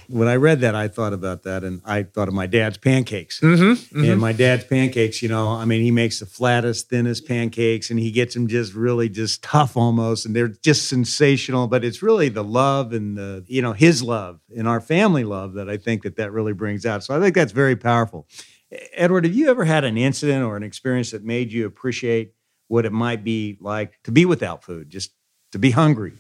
[0.09, 3.41] when I read that, I thought about that, and I thought of my dad's pancakes.
[3.41, 4.11] Mm-hmm, mm-hmm.
[4.11, 7.99] And my dad's pancakes, you know, I mean, he makes the flattest, thinnest pancakes, and
[7.99, 11.67] he gets them just really just tough almost, and they're just sensational.
[11.67, 15.55] But it's really the love and the, you know, his love and our family love
[15.55, 17.03] that I think that that really brings out.
[17.03, 18.27] So I think that's very powerful.
[18.95, 22.35] Edward, have you ever had an incident or an experience that made you appreciate
[22.69, 25.13] what it might be like to be without food, just
[25.53, 26.13] to be hungry?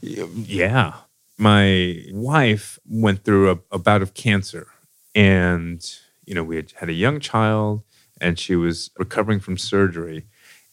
[0.00, 0.94] Yeah.
[1.38, 4.68] My wife went through a, a bout of cancer
[5.14, 5.84] and
[6.24, 7.82] you know we had had a young child
[8.20, 10.26] and she was recovering from surgery.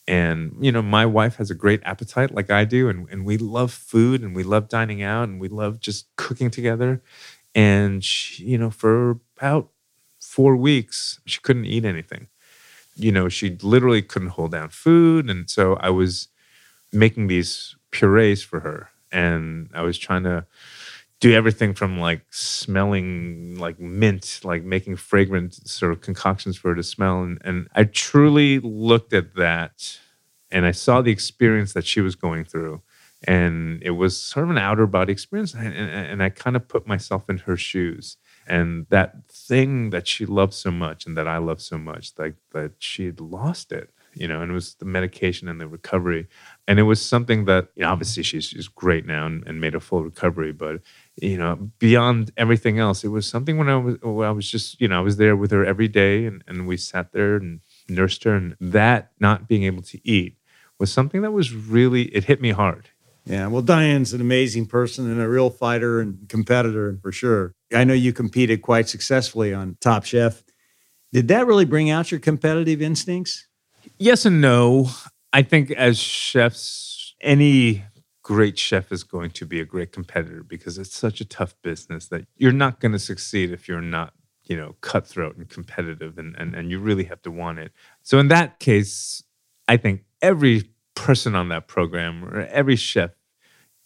[0.08, 3.38] And you know my wife has a great appetite like i do and, and we
[3.38, 7.02] love food and we love dining out and we love just cooking together.
[7.54, 9.70] And she, you know for about
[10.36, 12.28] four weeks she couldn't eat anything
[12.96, 16.28] you know she literally couldn't hold down food and so i was
[16.92, 20.46] making these purees for her and I was trying to
[21.20, 26.76] do everything from like smelling like mint, like making fragrant sort of concoctions for her
[26.76, 27.24] to smell.
[27.24, 30.00] And, and I truly looked at that
[30.52, 32.82] and I saw the experience that she was going through.
[33.28, 35.56] And it was sort of an outer body experience.
[35.56, 38.18] And, and, and I kind of put myself in her shoes.
[38.48, 42.36] And that thing that she loved so much and that I loved so much, like
[42.52, 46.28] that she had lost it you know, and it was the medication and the recovery.
[46.68, 49.76] And it was something that, you know, obviously she's, she's great now and, and made
[49.76, 50.82] a full recovery, but,
[51.16, 54.82] you know, beyond everything else, it was something when I was, when I was just,
[54.82, 57.62] you know, I was there with her every day and, and we sat there and
[57.88, 58.36] nursed her.
[58.36, 60.38] And that not being able to eat
[60.80, 62.90] was something that was really, it hit me hard.
[63.26, 67.54] Yeah, well, Diane's an amazing person and a real fighter and competitor for sure.
[67.74, 70.44] I know you competed quite successfully on Top Chef.
[71.12, 73.48] Did that really bring out your competitive instincts?
[73.98, 74.90] Yes and no.
[75.34, 77.84] I think as chefs, any
[78.24, 82.08] great chef is going to be a great competitor because it's such a tough business
[82.08, 84.14] that you're not going to succeed if you're not,
[84.46, 87.72] you know, cutthroat and competitive and, and, and you really have to want it.
[88.04, 89.24] So in that case,
[89.68, 93.12] I think every person on that program or every chef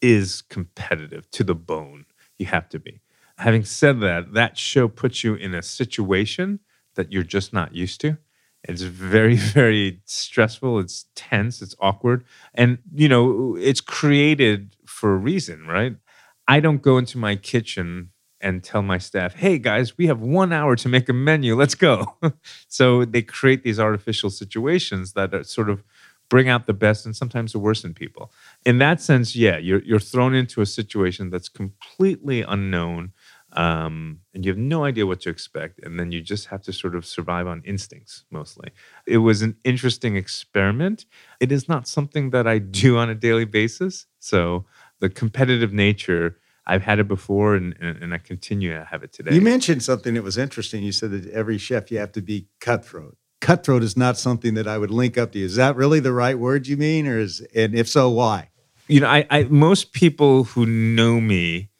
[0.01, 2.05] is competitive to the bone.
[2.39, 3.01] You have to be.
[3.41, 6.59] Having said that, that show puts you in a situation
[6.93, 8.17] that you're just not used to.
[8.63, 10.77] It's very, very stressful.
[10.77, 11.59] It's tense.
[11.59, 12.23] It's awkward.
[12.53, 15.95] And, you know, it's created for a reason, right?
[16.47, 20.53] I don't go into my kitchen and tell my staff, hey guys, we have one
[20.53, 21.55] hour to make a menu.
[21.55, 22.17] Let's go.
[22.67, 25.83] so they create these artificial situations that sort of
[26.31, 28.31] bring out the best and sometimes the worst in people.
[28.65, 33.11] In that sense, yeah, you're, you're thrown into a situation that's completely unknown
[33.53, 36.73] um, and you have no idea what to expect and then you just have to
[36.73, 38.69] sort of survive on instincts mostly.
[39.05, 41.05] It was an interesting experiment.
[41.39, 44.65] It is not something that i do on a daily basis so
[44.99, 46.37] the competitive nature
[46.67, 49.33] i've had it before and, and, i continue to have it today.
[49.33, 50.83] You mentioned something that was interesting.
[50.83, 53.17] You said that every chef you have to be cutthroat.
[53.39, 55.45] Cutthroat is not something that i would link up to you.
[55.45, 58.49] Is that really the right word you mean or is and if so why?
[58.87, 61.70] You know I, I most people who know me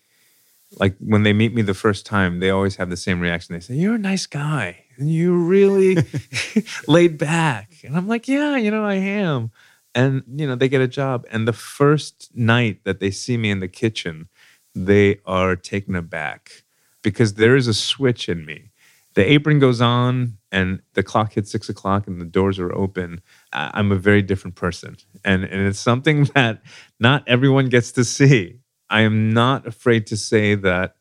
[0.80, 3.54] like when they meet me the first time, they always have the same reaction.
[3.54, 5.98] They say, "You're a nice guy, and you're really
[6.88, 9.52] laid back." And I'm like, "Yeah, you know, I am."
[9.94, 13.52] And you know, they get a job, and the first night that they see me
[13.52, 14.30] in the kitchen,
[14.74, 16.64] they are taken aback
[17.02, 18.70] because there is a switch in me.
[19.14, 23.20] The apron goes on, and the clock hits six o'clock, and the doors are open.
[23.52, 26.62] I'm a very different person, and and it's something that
[26.98, 28.61] not everyone gets to see
[28.92, 30.98] I am not afraid to say that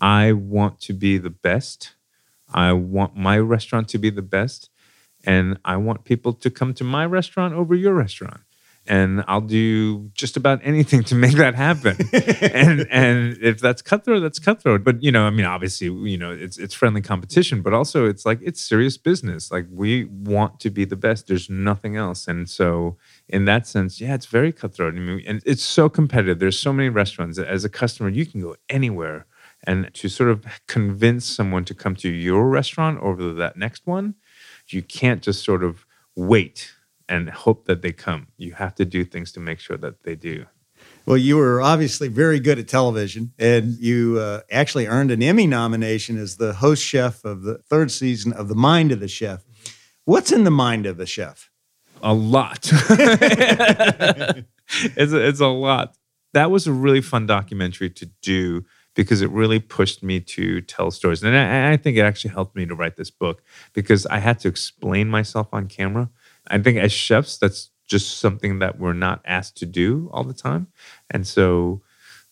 [0.00, 1.94] I want to be the best.
[2.52, 4.70] I want my restaurant to be the best.
[5.24, 8.42] And I want people to come to my restaurant over your restaurant
[8.86, 11.96] and I'll do just about anything to make that happen.
[12.12, 14.84] and and if that's cutthroat, that's cutthroat.
[14.84, 18.26] But you know, I mean, obviously, you know, it's it's friendly competition, but also it's
[18.26, 19.50] like it's serious business.
[19.50, 21.28] Like we want to be the best.
[21.28, 22.28] There's nothing else.
[22.28, 22.96] And so
[23.28, 24.94] in that sense, yeah, it's very cutthroat.
[24.94, 26.38] I mean, and it's so competitive.
[26.38, 27.38] There's so many restaurants.
[27.38, 29.26] As a customer, you can go anywhere.
[29.66, 34.14] And to sort of convince someone to come to your restaurant over that next one,
[34.68, 36.73] you can't just sort of wait
[37.08, 38.28] and hope that they come.
[38.36, 40.46] You have to do things to make sure that they do.
[41.06, 45.46] Well, you were obviously very good at television, and you uh, actually earned an Emmy
[45.46, 49.44] nomination as the host chef of the third season of The Mind of the Chef.
[50.06, 51.50] What's in the mind of the chef?
[52.02, 52.68] A lot.
[52.72, 52.92] it's,
[55.12, 55.96] a, it's a lot.
[56.34, 58.64] That was a really fun documentary to do
[58.94, 61.22] because it really pushed me to tell stories.
[61.22, 64.38] And I, I think it actually helped me to write this book because I had
[64.40, 66.10] to explain myself on camera
[66.48, 70.34] I think as chefs, that's just something that we're not asked to do all the
[70.34, 70.68] time.
[71.10, 71.82] And so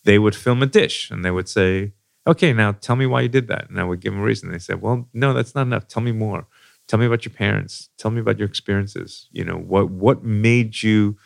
[0.03, 1.93] they would film a dish and they would say,
[2.25, 3.69] okay, now tell me why you did that.
[3.69, 4.51] And I would give them a reason.
[4.51, 5.87] They said, well, no, that's not enough.
[5.87, 6.47] Tell me more.
[6.87, 7.89] Tell me about your parents.
[7.97, 9.29] Tell me about your experiences.
[9.31, 11.17] You know, what what made you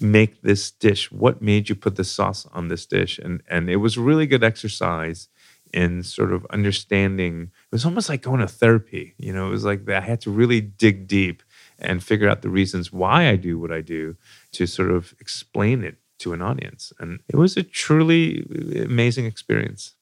[0.00, 1.12] make this dish?
[1.12, 3.18] What made you put the sauce on this dish?
[3.18, 5.28] And and it was really good exercise
[5.74, 7.50] in sort of understanding.
[7.66, 9.14] It was almost like going to therapy.
[9.18, 11.42] You know, it was like I had to really dig deep
[11.82, 14.16] and figure out the reasons why I do what I do
[14.52, 16.92] to sort of explain it to an audience.
[16.98, 18.46] And it was a truly
[18.84, 19.94] amazing experience.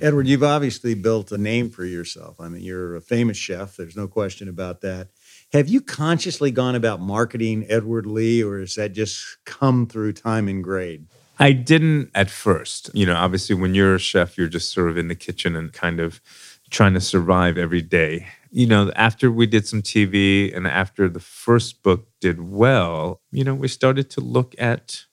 [0.00, 2.40] Edward, you've obviously built a name for yourself.
[2.40, 5.08] I mean, you're a famous chef, there's no question about that.
[5.52, 10.48] Have you consciously gone about marketing Edward Lee, or has that just come through time
[10.48, 11.06] and grade?
[11.38, 12.90] I didn't at first.
[12.94, 15.72] You know, obviously, when you're a chef, you're just sort of in the kitchen and
[15.72, 16.20] kind of
[16.70, 18.26] trying to survive every day
[18.56, 23.44] you know, after we did some TV and after the first book did well, you
[23.44, 25.04] know, we started to look at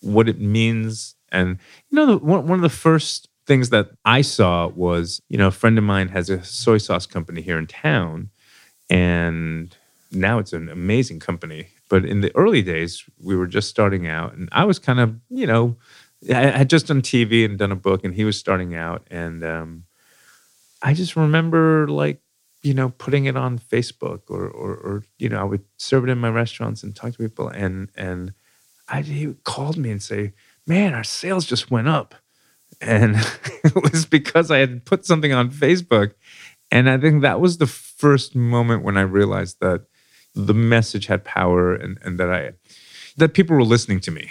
[0.00, 1.14] what it means.
[1.30, 1.58] And,
[1.88, 5.46] you know, the, one, one of the first things that I saw was, you know,
[5.46, 8.30] a friend of mine has a soy sauce company here in town.
[8.90, 9.76] And
[10.10, 11.68] now it's an amazing company.
[11.88, 14.34] But in the early days, we were just starting out.
[14.34, 15.76] And I was kind of, you know,
[16.28, 19.06] I had just done TV and done a book, and he was starting out.
[19.12, 19.84] And um,
[20.82, 22.20] I just remember like
[22.62, 26.10] you know, putting it on Facebook or, or, or, you know, I would serve it
[26.10, 27.48] in my restaurants and talk to people.
[27.48, 28.34] And, and
[28.88, 30.34] I, he called me and say,
[30.66, 32.14] man, our sales just went up.
[32.80, 33.16] And
[33.64, 36.12] it was because I had put something on Facebook.
[36.70, 39.84] And I think that was the first moment when I realized that
[40.34, 42.52] the message had power and, and that I,
[43.16, 44.30] that people were listening to me.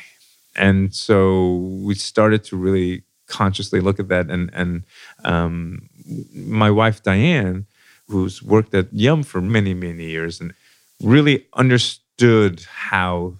[0.56, 4.30] And so we started to really consciously look at that.
[4.30, 4.84] And, and
[5.26, 5.89] um,
[6.34, 7.66] my wife, Diane,
[8.08, 10.54] who's worked at Yum for many, many years and
[11.02, 13.34] really understood how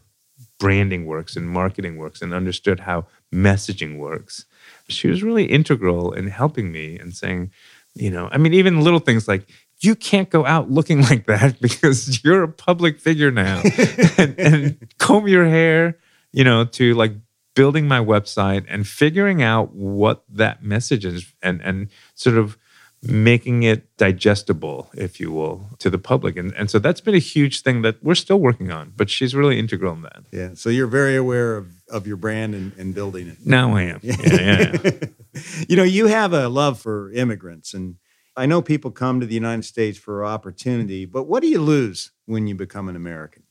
[0.60, 4.46] branding works and marketing works and understood how messaging works.
[4.88, 7.52] She was really integral in helping me and saying,
[7.96, 9.48] you know, I mean, even little things like,
[9.82, 13.62] you can't go out looking like that because you're a public figure now.
[14.18, 15.98] and, and comb your hair,
[16.32, 17.14] you know, to like
[17.60, 22.58] building my website and figuring out what that message is and and sort of
[23.02, 26.38] making it digestible, if you will, to the public.
[26.38, 29.34] And, and so that's been a huge thing that we're still working on, but she's
[29.34, 30.24] really integral in that.
[30.32, 30.50] Yeah.
[30.54, 33.38] So you're very aware of, of your brand and, and building it.
[33.46, 34.00] Now I am.
[34.04, 34.16] Yeah.
[34.22, 34.92] yeah, yeah.
[35.70, 37.74] you know, you have a love for immigrants.
[37.74, 37.96] And
[38.36, 42.12] I know people come to the United States for opportunity, but what do you lose
[42.26, 43.44] when you become an American?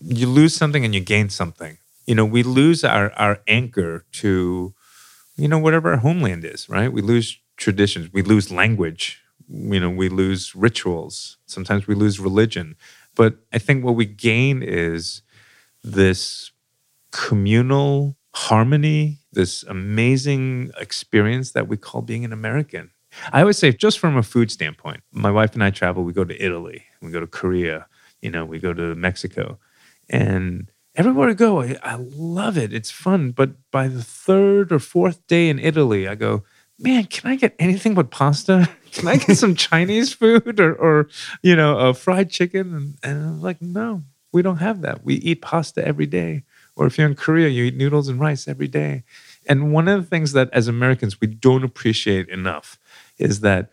[0.00, 1.78] You lose something and you gain something.
[2.06, 4.74] You know, we lose our, our anchor to,
[5.36, 6.92] you know, whatever our homeland is, right?
[6.92, 8.12] We lose traditions.
[8.12, 9.22] We lose language.
[9.48, 11.38] You know, we lose rituals.
[11.46, 12.76] Sometimes we lose religion.
[13.14, 15.22] But I think what we gain is
[15.82, 16.50] this
[17.12, 22.90] communal harmony, this amazing experience that we call being an American.
[23.32, 26.24] I always say, just from a food standpoint, my wife and I travel, we go
[26.24, 27.86] to Italy, we go to Korea,
[28.20, 29.58] you know, we go to Mexico.
[30.10, 32.72] And everywhere I go, I, I love it.
[32.72, 33.32] It's fun.
[33.32, 36.44] But by the third or fourth day in Italy, I go,
[36.78, 38.68] man, can I get anything but pasta?
[38.94, 41.08] Can I get some Chinese food or, or
[41.42, 42.72] you know, a fried chicken?
[42.72, 45.04] And, and I'm like, no, we don't have that.
[45.04, 46.44] We eat pasta every day.
[46.76, 49.02] Or if you're in Korea, you eat noodles and rice every day.
[49.48, 52.78] And one of the things that as Americans we don't appreciate enough
[53.18, 53.70] is that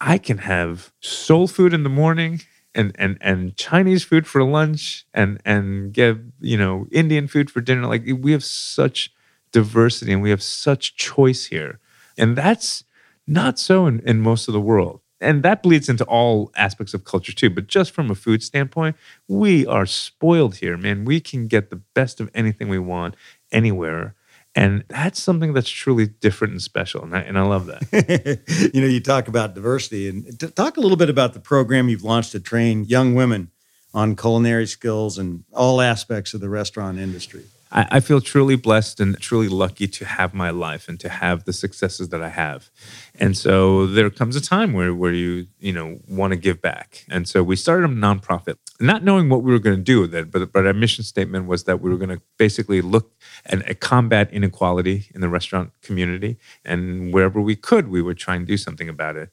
[0.00, 2.40] I can have soul food in the morning
[2.74, 7.60] and and and Chinese food for lunch and and get you know Indian food for
[7.60, 7.86] dinner.
[7.86, 9.12] Like we have such
[9.52, 11.78] diversity and we have such choice here
[12.18, 12.84] and that's
[13.26, 15.00] not so in, in most of the world.
[15.20, 17.48] and that bleeds into all aspects of culture too.
[17.48, 18.96] But just from a food standpoint,
[19.28, 21.04] we are spoiled here, man.
[21.04, 23.14] We can get the best of anything we want
[23.52, 24.14] anywhere.
[24.56, 27.02] And that's something that's truly different and special.
[27.02, 28.70] And I, and I love that.
[28.74, 32.04] you know, you talk about diversity and talk a little bit about the program you've
[32.04, 33.50] launched to train young women
[33.92, 37.44] on culinary skills and all aspects of the restaurant industry.
[37.74, 41.44] I, I feel truly blessed and truly lucky to have my life and to have
[41.44, 42.70] the successes that I have.
[43.18, 47.04] And so there comes a time where where you you know want to give back.
[47.10, 50.14] And so we started a nonprofit, not knowing what we were going to do with
[50.14, 53.12] it, but but our mission statement was that we were going to basically look
[53.46, 58.46] and combat inequality in the restaurant community, and wherever we could, we would try and
[58.46, 59.30] do something about it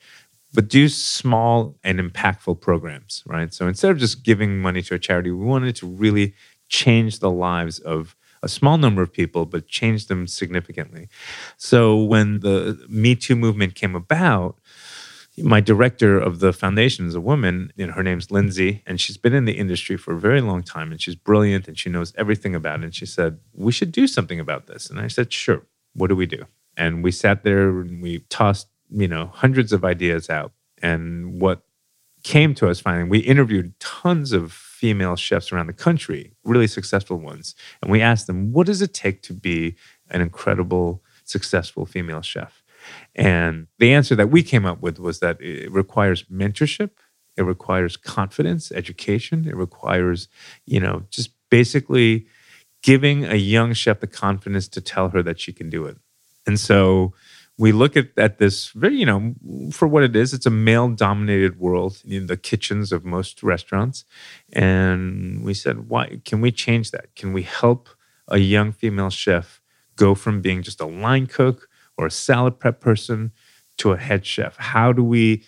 [0.54, 3.54] but do small and impactful programs, right?
[3.54, 6.34] So instead of just giving money to a charity, we wanted to really
[6.68, 11.08] change the lives of a small number of people, but change them significantly.
[11.58, 14.58] So when the Me Too movement came about,
[15.42, 19.34] my director of the foundation is a woman, know, her name's Lindsay, and she's been
[19.34, 22.56] in the industry for a very long time, and she's brilliant, and she knows everything
[22.56, 22.84] about it.
[22.86, 25.64] And she said, "We should do something about this." And I said, "Sure.
[25.94, 26.46] What do we do?"
[26.78, 30.54] And we sat there and we tossed, you know, hundreds of ideas out.
[30.82, 31.64] And what
[32.24, 37.18] came to us finally, we interviewed tons of female chefs around the country, really successful
[37.18, 37.56] ones.
[37.82, 39.76] And we asked them, what does it take to be
[40.10, 42.61] an incredible, successful female chef?
[43.16, 46.92] And the answer that we came up with was that it requires mentorship,
[47.38, 50.28] it requires confidence, education, it requires,
[50.66, 52.28] you know, just basically
[52.84, 55.98] giving a young chef the confidence to tell her that she can do it.
[56.48, 57.14] And so
[57.58, 59.36] we look at, at this very, you know,
[59.72, 64.04] for what it is, it's a male dominated world in the kitchens of most restaurants.
[64.52, 67.14] And we said, why can we change that?
[67.16, 67.90] Can we help
[68.28, 69.62] a young female chef
[69.96, 71.68] go from being just a line cook
[72.02, 73.32] or a salad prep person
[73.78, 74.58] to a head chef?
[74.58, 75.44] How do we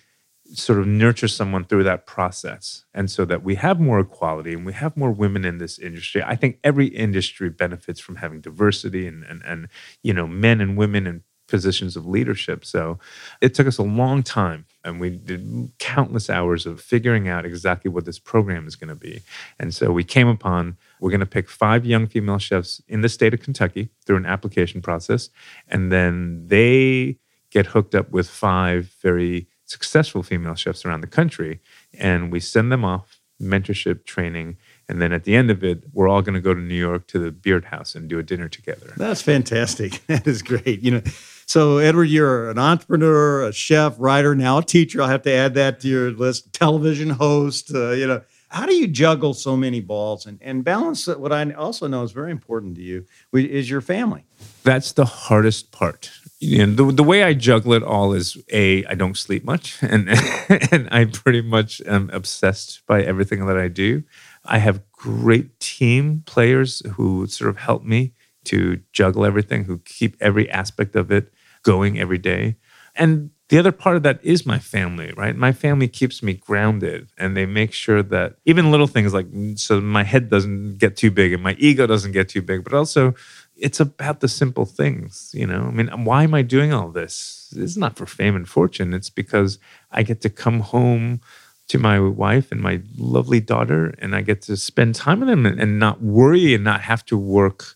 [0.53, 4.65] sort of nurture someone through that process and so that we have more equality and
[4.65, 9.07] we have more women in this industry i think every industry benefits from having diversity
[9.07, 9.67] and and, and
[10.03, 12.65] you know men and women in positions of leadership.
[12.65, 12.99] So
[13.41, 17.89] it took us a long time and we did countless hours of figuring out exactly
[17.89, 19.21] what this program is going to be.
[19.59, 23.09] And so we came upon we're going to pick five young female chefs in the
[23.09, 25.29] state of Kentucky through an application process.
[25.67, 27.17] And then they
[27.49, 31.59] get hooked up with five very successful female chefs around the country.
[31.97, 34.57] And we send them off mentorship training
[34.89, 37.07] and then at the end of it, we're all going to go to New York
[37.07, 38.93] to the Beard House and do a dinner together.
[38.97, 40.01] That's fantastic.
[40.13, 40.81] That is great.
[40.81, 41.01] You know,
[41.53, 45.03] so, Edward, you're an entrepreneur, a chef, writer, now a teacher.
[45.03, 46.51] I'll have to add that to your list.
[46.51, 47.71] Television host.
[47.71, 51.05] Uh, you know, how do you juggle so many balls and, and balance?
[51.05, 54.25] What I also know is very important to you is your family.
[54.63, 56.09] That's the hardest part.
[56.39, 59.77] You know, the, the way I juggle it all is a I don't sleep much,
[59.83, 60.09] and
[60.71, 64.01] and I pretty much am obsessed by everything that I do.
[64.43, 68.13] I have great team players who sort of help me
[68.45, 71.31] to juggle everything, who keep every aspect of it
[71.63, 72.57] going every day.
[72.95, 75.35] And the other part of that is my family, right?
[75.35, 79.81] My family keeps me grounded and they make sure that even little things like so
[79.81, 83.13] my head doesn't get too big and my ego doesn't get too big, but also
[83.55, 85.65] it's about the simple things, you know?
[85.65, 87.53] I mean, why am I doing all this?
[87.55, 88.93] It's not for fame and fortune.
[88.93, 89.59] It's because
[89.91, 91.21] I get to come home
[91.67, 95.45] to my wife and my lovely daughter and I get to spend time with them
[95.45, 97.75] and not worry and not have to work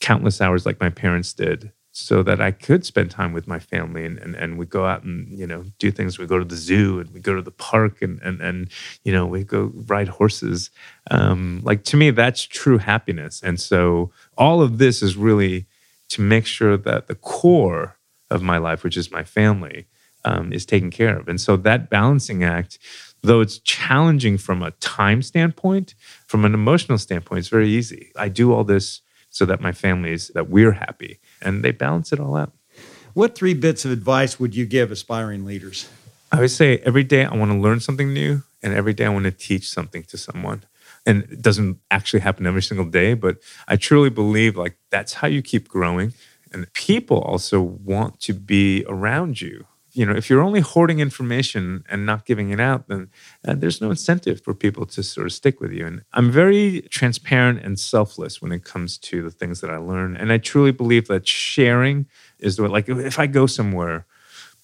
[0.00, 4.04] countless hours like my parents did so that I could spend time with my family
[4.04, 6.16] and, and, and we go out and, you know, do things.
[6.16, 8.70] We go to the zoo and we go to the park and, and, and
[9.02, 10.70] you know, we go ride horses.
[11.10, 13.42] Um, like to me, that's true happiness.
[13.42, 15.66] And so all of this is really
[16.10, 17.98] to make sure that the core
[18.30, 19.86] of my life, which is my family,
[20.24, 21.26] um, is taken care of.
[21.28, 22.78] And so that balancing act,
[23.22, 25.94] though it's challenging from a time standpoint,
[26.26, 28.12] from an emotional standpoint, it's very easy.
[28.14, 32.12] I do all this so that my family is that we're happy and they balance
[32.12, 32.52] it all out.
[33.14, 35.88] What three bits of advice would you give aspiring leaders?
[36.30, 39.08] I would say every day i want to learn something new and every day i
[39.08, 40.64] want to teach something to someone.
[41.06, 45.28] And it doesn't actually happen every single day but i truly believe like that's how
[45.28, 46.12] you keep growing.
[46.52, 51.84] And people also want to be around you you know, if you're only hoarding information
[51.88, 53.10] and not giving it out, then
[53.46, 55.86] uh, there's no incentive for people to sort of stick with you.
[55.86, 60.16] And I'm very transparent and selfless when it comes to the things that I learn.
[60.16, 62.06] And I truly believe that sharing
[62.38, 64.06] is the like, if I go somewhere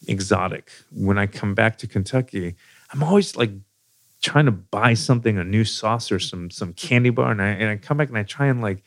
[0.06, 2.54] exotic, when I come back to Kentucky,
[2.92, 3.50] I'm always like
[4.22, 7.70] trying to buy something, a new sauce or some some candy bar, and I and
[7.70, 8.82] I come back and I try and like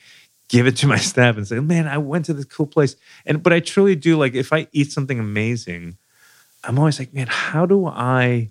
[0.49, 3.41] give it to my staff and say, "Man, I went to this cool place." And
[3.43, 5.97] but I truly do like if I eat something amazing,
[6.67, 8.49] I'm always like, man, how do I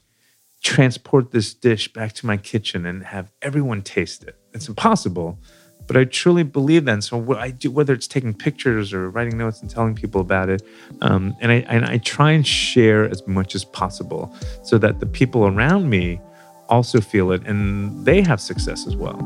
[0.63, 4.37] transport this dish back to my kitchen and have everyone taste it.
[4.53, 5.39] It's impossible,
[5.87, 6.93] but I truly believe that.
[6.93, 10.21] And so what I do, whether it's taking pictures or writing notes and telling people
[10.21, 10.63] about it,
[11.03, 15.07] um, and I and I try and share as much as possible so that the
[15.07, 16.21] people around me
[16.69, 19.17] also feel it and they have success as well.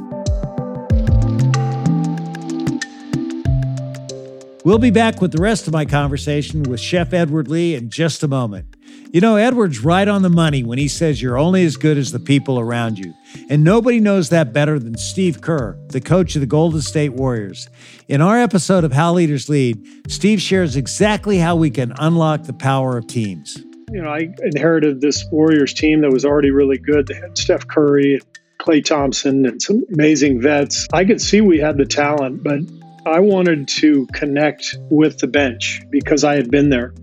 [4.62, 8.22] We'll be back with the rest of my conversation with Chef Edward Lee in just
[8.22, 8.69] a moment.
[9.12, 12.12] You know, Edward's right on the money when he says you're only as good as
[12.12, 13.12] the people around you.
[13.48, 17.68] And nobody knows that better than Steve Kerr, the coach of the Golden State Warriors.
[18.06, 22.52] In our episode of How Leaders Lead, Steve shares exactly how we can unlock the
[22.52, 23.56] power of teams.
[23.90, 27.08] You know, I inherited this Warriors team that was already really good.
[27.08, 28.20] They had Steph Curry,
[28.61, 30.86] Klay Thompson, and some amazing vets.
[30.92, 32.61] I could see we had the talent, but
[33.06, 36.94] I wanted to connect with the bench because I had been there.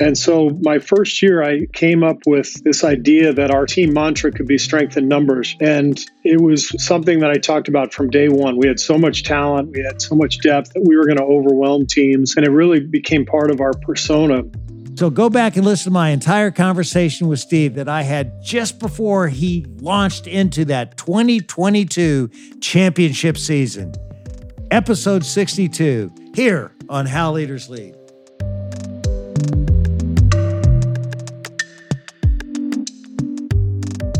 [0.00, 4.32] And so my first year, I came up with this idea that our team mantra
[4.32, 5.54] could be strength in numbers.
[5.60, 8.56] And it was something that I talked about from day one.
[8.56, 11.24] We had so much talent, we had so much depth that we were going to
[11.24, 12.34] overwhelm teams.
[12.34, 14.42] And it really became part of our persona.
[14.96, 18.78] So go back and listen to my entire conversation with Steve that I had just
[18.78, 22.28] before he launched into that 2022
[22.60, 23.92] championship season.
[24.70, 27.99] Episode 62, here on How Leaders Lead.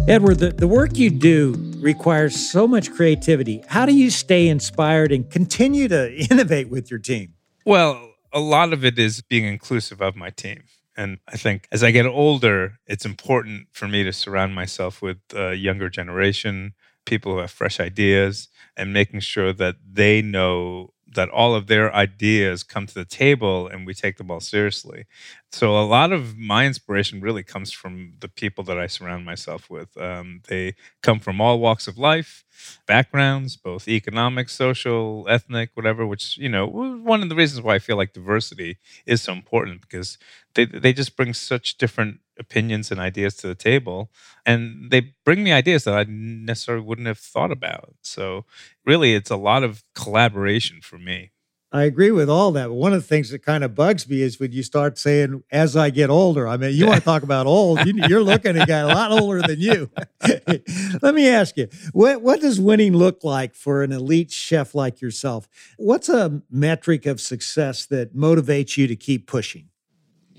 [0.09, 3.63] Edward, the, the work you do requires so much creativity.
[3.69, 7.35] How do you stay inspired and continue to innovate with your team?
[7.65, 10.65] Well, a lot of it is being inclusive of my team.
[10.97, 15.19] And I think as I get older, it's important for me to surround myself with
[15.35, 16.75] a younger generation,
[17.07, 21.95] people who have fresh ideas, and making sure that they know that all of their
[21.95, 25.07] ideas come to the table and we take them all seriously.
[25.53, 29.69] So a lot of my inspiration really comes from the people that I surround myself
[29.69, 29.97] with.
[29.97, 32.45] Um, they come from all walks of life,
[32.87, 36.07] backgrounds, both economic, social, ethnic, whatever.
[36.07, 39.81] Which you know, one of the reasons why I feel like diversity is so important
[39.81, 40.19] because
[40.55, 44.11] they they just bring such different opinions and ideas to the table
[44.47, 48.47] and they bring me ideas that i necessarily wouldn't have thought about so
[48.87, 51.33] really it's a lot of collaboration for me
[51.73, 52.67] I agree with all that.
[52.67, 55.45] But one of the things that kind of bugs me is when you start saying,
[55.53, 56.49] as I get older.
[56.49, 58.89] I mean, you want to talk about old, you, are looking at a guy a
[58.89, 59.91] lot older than you.
[61.03, 65.01] Let me ask you, what, what does winning look like for an elite chef like
[65.01, 65.49] yourself?
[65.77, 69.71] What's a metric of success that motivates you to keep pushing?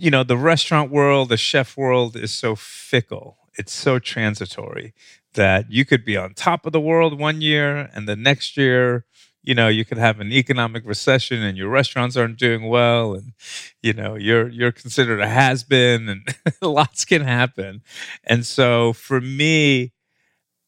[0.02, 3.38] you know, the restaurant world, the chef world is so fickle.
[3.54, 4.96] It's so transitory
[5.36, 9.06] that you could be on top of the world one year and the next year,
[9.44, 13.34] you know, you could have an economic recession and your restaurants aren't doing well and
[13.82, 17.82] you know, you're you're considered a has been and lots can happen.
[18.24, 19.94] And so for me,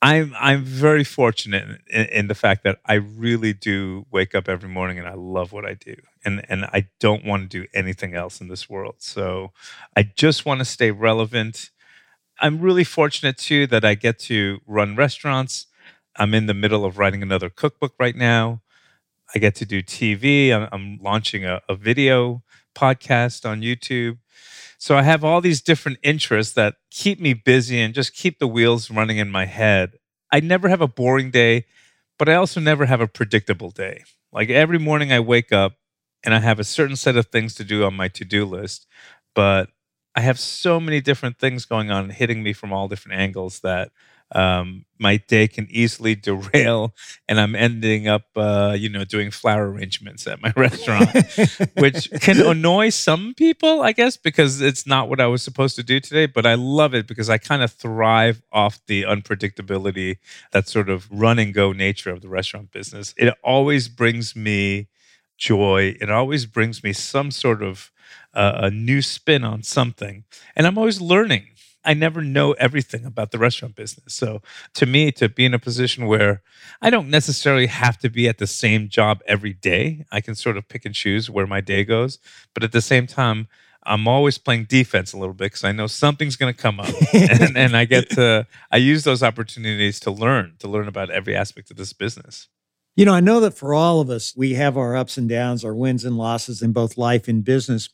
[0.02, 4.68] I'm I'm very fortunate in, in, the fact that I really do wake up every
[4.68, 5.96] morning and I love what I do,
[6.26, 8.96] and and I don't want to do anything else in this world.
[9.00, 9.52] So
[9.96, 11.72] I just want to stay relevant.
[12.42, 15.68] I'm really fortunate too that I get to run restaurants.
[16.18, 18.63] I'm in the middle of writing another cookbook right now.
[19.36, 20.52] I get to do TV.
[20.52, 22.44] I'm, I'm launching a, a video
[22.76, 24.18] podcast on YouTube.
[24.78, 28.48] So I have all these different interests that keep me busy and just keep the
[28.48, 29.94] wheels running in my head.
[30.32, 31.66] I never have a boring day,
[32.20, 34.04] but I also never have a predictable day.
[34.32, 35.74] Like every morning I wake up
[36.24, 38.88] and I have a certain set of things to do on my to do list,
[39.36, 39.70] but
[40.16, 43.92] I have so many different things going on hitting me from all different angles that
[44.34, 46.94] um, my day can easily derail
[47.28, 51.10] and i'm ending up uh, you know doing flower arrangements at my restaurant
[51.78, 55.84] which can annoy some people i guess because it's not what i was supposed to
[55.84, 60.18] do today but i love it because i kind of thrive off the unpredictability
[60.52, 63.14] that sort of run and go nature of the restaurant business.
[63.18, 64.88] It always brings me
[65.38, 65.96] joy.
[66.00, 67.92] It always brings me some sort of
[68.34, 70.24] uh, a new spin on something
[70.56, 71.50] and i'm always learning
[71.86, 74.14] I never know everything about the restaurant business.
[74.14, 74.42] So
[74.76, 76.42] to me, to be in a position where
[76.82, 80.58] I don't necessarily have to be at the same job every day, I can sort
[80.58, 82.20] of pick and choose where my day goes.
[82.54, 83.48] But at the same time,
[83.86, 86.94] I'm always playing defense a little bit because I know something's going to come up,
[87.14, 91.36] and, and I get to I use those opportunities to learn to learn about every
[91.36, 92.48] aspect of this business.
[92.96, 95.66] You know, I know that for all of us, we have our ups and downs,
[95.66, 97.90] our wins and losses in both life and business.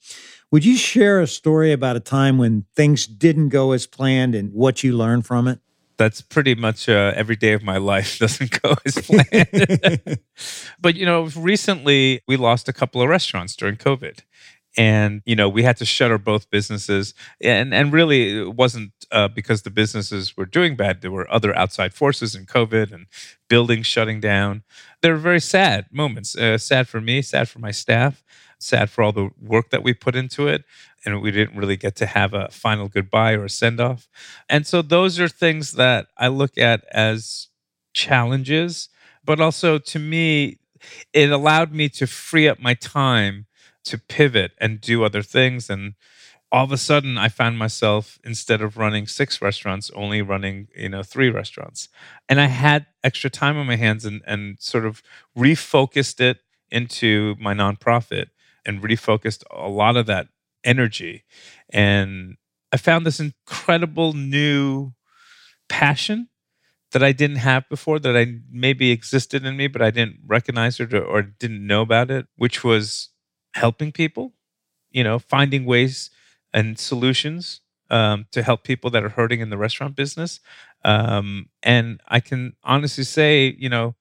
[0.52, 4.52] Would you share a story about a time when things didn't go as planned and
[4.54, 5.60] what you learned from it?
[5.98, 10.20] That's pretty much uh, every day of my life doesn't go as planned.
[10.80, 14.20] but, you know, recently we lost a couple of restaurants during COVID.
[14.78, 19.28] and you know we had to shutter both businesses and and really it wasn't uh,
[19.28, 23.08] because the businesses were doing bad there were other outside forces in covid and
[23.50, 24.64] buildings shutting down
[25.02, 28.24] they were very sad moments uh, sad for me sad for my staff
[28.60, 30.64] sad for all the work that we put into it
[31.06, 34.08] and we didn't really get to have a final goodbye or a send off
[34.50, 37.48] and so those are things that i look at as
[37.94, 38.90] challenges
[39.24, 40.60] but also to me
[41.14, 43.46] it allowed me to free up my time
[43.86, 45.70] to pivot and do other things.
[45.70, 45.96] And
[46.52, 50.90] all of a sudden, I found myself instead of running six restaurants, only running you
[50.90, 51.90] know three restaurants,
[52.28, 55.04] and I had extra time on my hands and and sort of
[55.38, 56.40] refocused it
[56.72, 58.28] into my nonprofit
[58.70, 60.28] and refocused a lot of that
[60.64, 61.24] energy,
[61.74, 62.38] and
[62.72, 64.92] I found this incredible new
[65.68, 66.30] passion
[66.92, 70.80] that I didn't have before that I maybe existed in me, but I didn't recognize
[70.80, 73.10] it or, or didn't know about it, which was
[73.54, 74.34] helping people,
[74.90, 76.10] you know, finding ways
[76.54, 80.40] and solutions um, to help people that are hurting in the restaurant business.
[80.84, 83.96] Um, and I can honestly say, you know,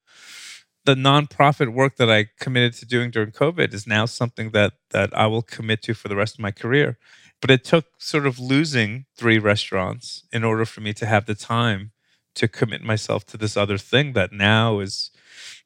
[0.85, 5.15] the nonprofit work that I committed to doing during COVID is now something that that
[5.15, 6.97] I will commit to for the rest of my career.
[7.41, 11.35] But it took sort of losing three restaurants in order for me to have the
[11.35, 11.91] time
[12.35, 15.11] to commit myself to this other thing that now is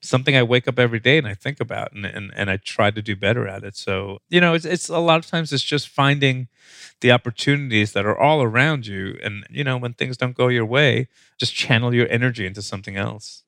[0.01, 2.91] something I wake up every day and I think about and, and, and I try
[2.91, 3.76] to do better at it.
[3.76, 6.47] So, you know, it's, it's a lot of times it's just finding
[7.01, 9.18] the opportunities that are all around you.
[9.24, 11.07] And, you know, when things don't go your way,
[11.39, 13.43] just channel your energy into something else.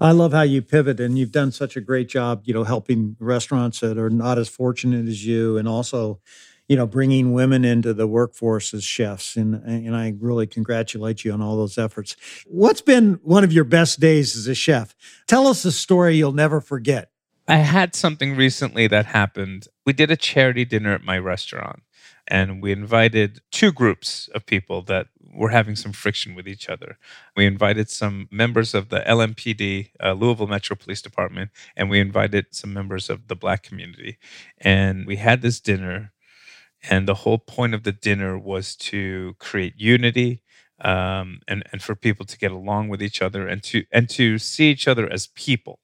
[0.00, 3.16] I love how you pivot and you've done such a great job, you know, helping
[3.18, 6.20] restaurants that are not as fortunate as you and also
[6.68, 9.36] you know, bringing women into the workforce as chefs.
[9.36, 12.16] And, and I really congratulate you on all those efforts.
[12.46, 14.94] What's been one of your best days as a chef?
[15.26, 17.10] Tell us a story you'll never forget.
[17.46, 19.68] I had something recently that happened.
[19.84, 21.82] We did a charity dinner at my restaurant,
[22.28, 26.98] and we invited two groups of people that were having some friction with each other.
[27.36, 32.46] We invited some members of the LMPD, uh, Louisville Metro Police Department, and we invited
[32.52, 34.18] some members of the Black community.
[34.58, 36.12] And we had this dinner
[36.90, 40.42] and the whole point of the dinner was to create unity
[40.80, 44.38] um, and and for people to get along with each other and to and to
[44.38, 45.78] see each other as people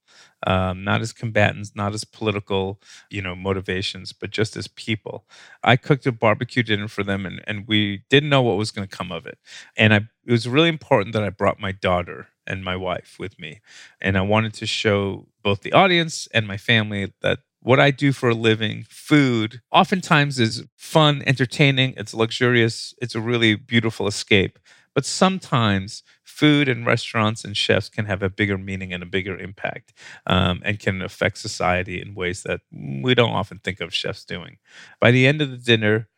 [0.46, 2.80] um, not as combatants not as political
[3.10, 5.24] you know motivations but just as people.
[5.62, 8.86] I cooked a barbecue dinner for them and, and we didn't know what was going
[8.88, 9.38] to come of it.
[9.76, 13.38] And I, it was really important that i brought my daughter and my wife with
[13.38, 13.60] me.
[14.00, 18.12] And i wanted to show both the audience and my family that what I do
[18.12, 24.58] for a living, food, oftentimes is fun, entertaining, it's luxurious, it's a really beautiful escape.
[25.00, 29.34] But sometimes food and restaurants and chefs can have a bigger meaning and a bigger
[29.34, 29.94] impact
[30.26, 34.58] um, and can affect society in ways that we don't often think of chefs doing.
[35.00, 36.10] By the end of the dinner,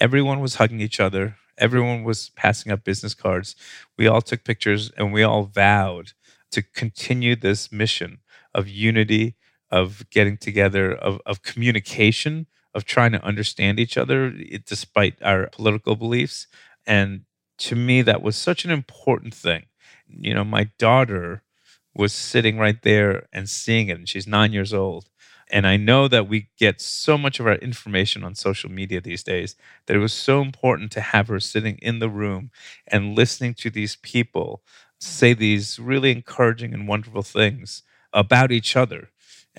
[0.00, 3.56] everyone was hugging each other, everyone was passing up business cards.
[3.98, 6.12] We all took pictures and we all vowed
[6.52, 8.20] to continue this mission
[8.54, 9.36] of unity
[9.70, 14.32] of getting together, of, of communication, of trying to understand each other
[14.64, 16.46] despite our political beliefs.
[16.86, 17.26] And
[17.60, 19.66] to me, that was such an important thing.
[20.08, 21.42] You know, my daughter
[21.94, 25.08] was sitting right there and seeing it, and she's nine years old.
[25.52, 29.24] And I know that we get so much of our information on social media these
[29.24, 29.56] days
[29.86, 32.50] that it was so important to have her sitting in the room
[32.86, 34.62] and listening to these people
[35.00, 37.82] say these really encouraging and wonderful things
[38.12, 39.10] about each other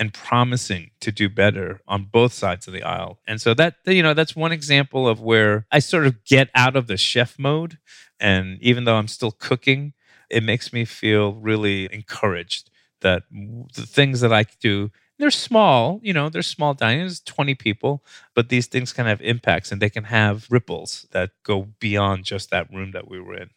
[0.01, 3.19] and promising to do better on both sides of the aisle.
[3.27, 6.75] And so that you know that's one example of where I sort of get out
[6.75, 7.77] of the chef mode
[8.19, 9.93] and even though I'm still cooking,
[10.29, 12.71] it makes me feel really encouraged
[13.01, 18.03] that the things that I do they're small, you know, they're small dinings, 20 people,
[18.33, 22.49] but these things can have impacts and they can have ripples that go beyond just
[22.49, 23.51] that room that we were in.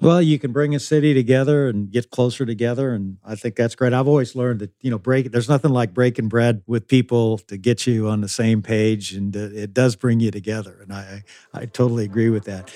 [0.00, 3.74] Well, you can bring a city together and get closer together, and I think that's
[3.74, 3.92] great.
[3.92, 5.32] I've always learned that you know break.
[5.32, 9.36] There's nothing like breaking bread with people to get you on the same page, and
[9.36, 10.78] uh, it does bring you together.
[10.80, 12.70] And I I totally agree with that.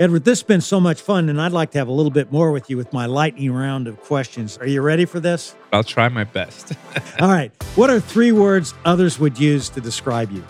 [0.00, 2.32] Edward, this has been so much fun, and I'd like to have a little bit
[2.32, 4.56] more with you with my lightning round of questions.
[4.56, 5.54] Are you ready for this?
[5.72, 6.72] I'll try my best.
[7.20, 7.52] All right.
[7.76, 10.42] What are three words others would use to describe you?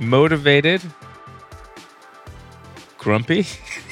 [0.00, 0.82] Motivated,
[2.98, 3.46] grumpy.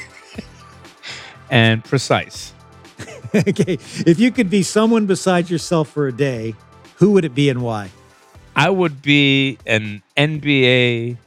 [1.51, 2.53] and precise.
[3.35, 3.79] okay.
[4.07, 6.55] If you could be someone besides yourself for a day,
[6.97, 7.91] who would it be and why?
[8.55, 11.19] I would be an NBA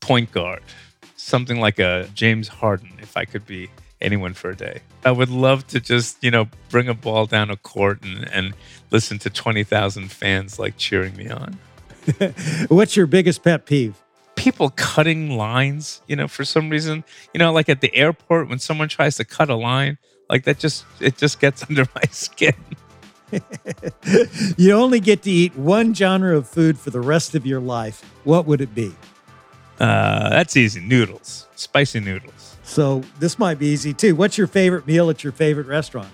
[0.00, 0.62] point guard,
[1.16, 4.80] something like a James Harden, if I could be anyone for a day.
[5.04, 8.54] I would love to just, you know, bring a ball down a court and, and
[8.90, 11.58] listen to 20,000 fans like cheering me on.
[12.68, 14.03] What's your biggest pet peeve?
[14.36, 18.58] People cutting lines, you know, for some reason, you know, like at the airport when
[18.58, 22.54] someone tries to cut a line, like that just it just gets under my skin.
[24.56, 28.02] you only get to eat one genre of food for the rest of your life.
[28.24, 28.94] What would it be?
[29.80, 30.80] Uh, that's easy.
[30.80, 32.56] Noodles, spicy noodles.
[32.62, 34.14] So this might be easy too.
[34.14, 36.08] What's your favorite meal at your favorite restaurant?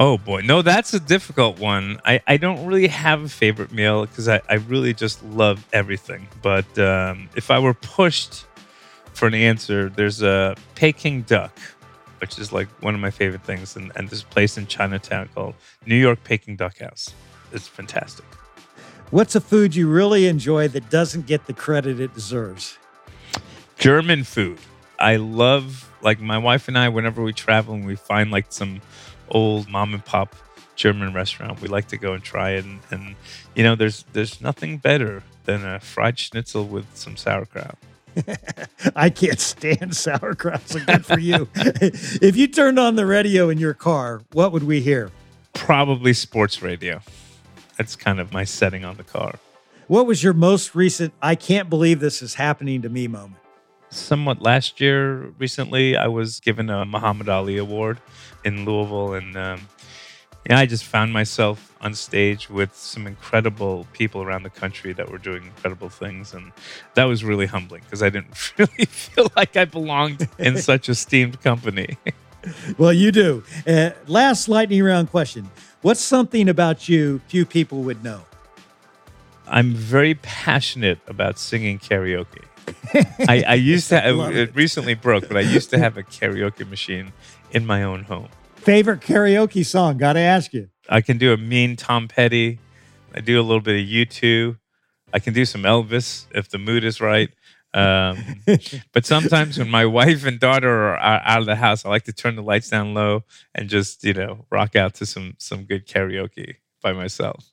[0.00, 2.00] Oh boy, no, that's a difficult one.
[2.04, 6.28] I, I don't really have a favorite meal because I, I really just love everything.
[6.40, 8.46] But um, if I were pushed
[9.12, 11.50] for an answer, there's a Peking duck,
[12.20, 15.56] which is like one of my favorite things, and, and this place in Chinatown called
[15.84, 17.12] New York Peking Duck House.
[17.52, 18.24] It's fantastic.
[19.10, 22.78] What's a food you really enjoy that doesn't get the credit it deserves?
[23.78, 24.60] German food.
[25.00, 28.80] I love like my wife and I whenever we travel and we find like some
[29.30, 30.34] old mom and pop
[30.76, 31.60] German restaurant.
[31.60, 33.16] We like to go and try it, and, and
[33.54, 37.76] you know, there's there's nothing better than a fried schnitzel with some sauerkraut.
[38.96, 41.48] I can't stand sauerkraut, so good for you.
[41.54, 45.10] if you turned on the radio in your car, what would we hear?
[45.52, 47.00] Probably sports radio.
[47.76, 49.38] That's kind of my setting on the car.
[49.86, 53.36] What was your most recent, I can't believe this is happening to me moment?
[53.90, 57.98] Somewhat last year, recently, I was given a Muhammad Ali Award
[58.44, 59.60] in Louisville, and um,
[60.48, 65.10] yeah, I just found myself on stage with some incredible people around the country that
[65.10, 66.52] were doing incredible things, and
[66.94, 71.40] that was really humbling because I didn't really feel like I belonged in such esteemed
[71.42, 71.96] company.
[72.76, 73.42] well, you do.
[73.66, 75.50] Uh, last lightning round question:
[75.82, 78.22] What's something about you few people would know?
[79.46, 82.44] I'm very passionate about singing karaoke.
[83.28, 84.00] I, I, used to.
[84.00, 87.12] Have, it recently broke, but I used to have a karaoke machine
[87.50, 88.28] in my own home.
[88.56, 89.98] Favorite karaoke song?
[89.98, 90.68] Got to ask you.
[90.88, 92.58] I can do a mean Tom Petty.
[93.14, 94.58] I do a little bit of U2.
[95.12, 97.30] I can do some Elvis if the mood is right.
[97.74, 98.42] Um,
[98.92, 102.12] but sometimes when my wife and daughter are out of the house, I like to
[102.12, 105.86] turn the lights down low and just you know rock out to some some good
[105.86, 107.52] karaoke by myself.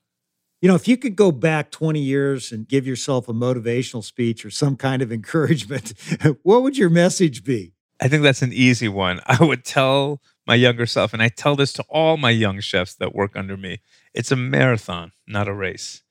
[0.66, 4.44] You know, if you could go back 20 years and give yourself a motivational speech
[4.44, 5.94] or some kind of encouragement,
[6.42, 7.74] what would your message be?
[8.02, 9.22] I think that's an easy one.
[9.28, 12.96] I would tell my younger self, and I tell this to all my young chefs
[12.96, 16.02] that work under me it's a marathon, not a race.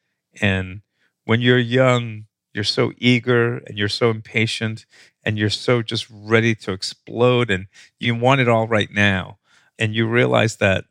[0.41, 0.83] And
[1.25, 4.87] when you're young, you're so eager and you're so impatient
[5.25, 7.67] and you're so just ready to explode and
[7.99, 9.39] you want it all right now.
[9.81, 10.85] And you realize that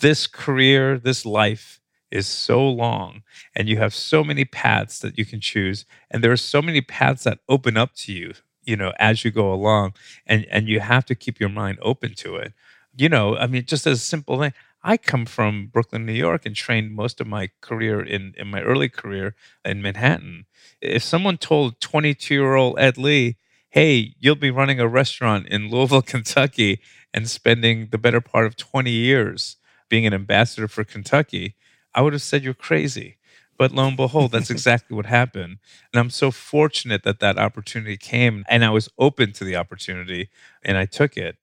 [0.00, 1.80] this career, this life,
[2.10, 3.22] is so long
[3.54, 6.80] and you have so many paths that you can choose and there are so many
[6.80, 8.32] paths that open up to you
[8.64, 9.92] you know as you go along
[10.26, 12.52] and and you have to keep your mind open to it.
[12.96, 14.52] You know i mean just as a simple thing
[14.82, 18.62] i come from brooklyn new york and trained most of my career in in my
[18.62, 19.34] early career
[19.64, 20.46] in manhattan.
[20.80, 23.36] If someone told 22 year old ed lee
[23.70, 26.80] hey you'll be running a restaurant in louisville kentucky
[27.12, 29.56] and spending the better part of 20 years
[29.88, 31.54] being an ambassador for kentucky
[31.96, 33.18] I would have said you're crazy.
[33.58, 35.58] But lo and behold, that's exactly what happened.
[35.92, 40.30] And I'm so fortunate that that opportunity came and I was open to the opportunity
[40.64, 41.38] and I took it.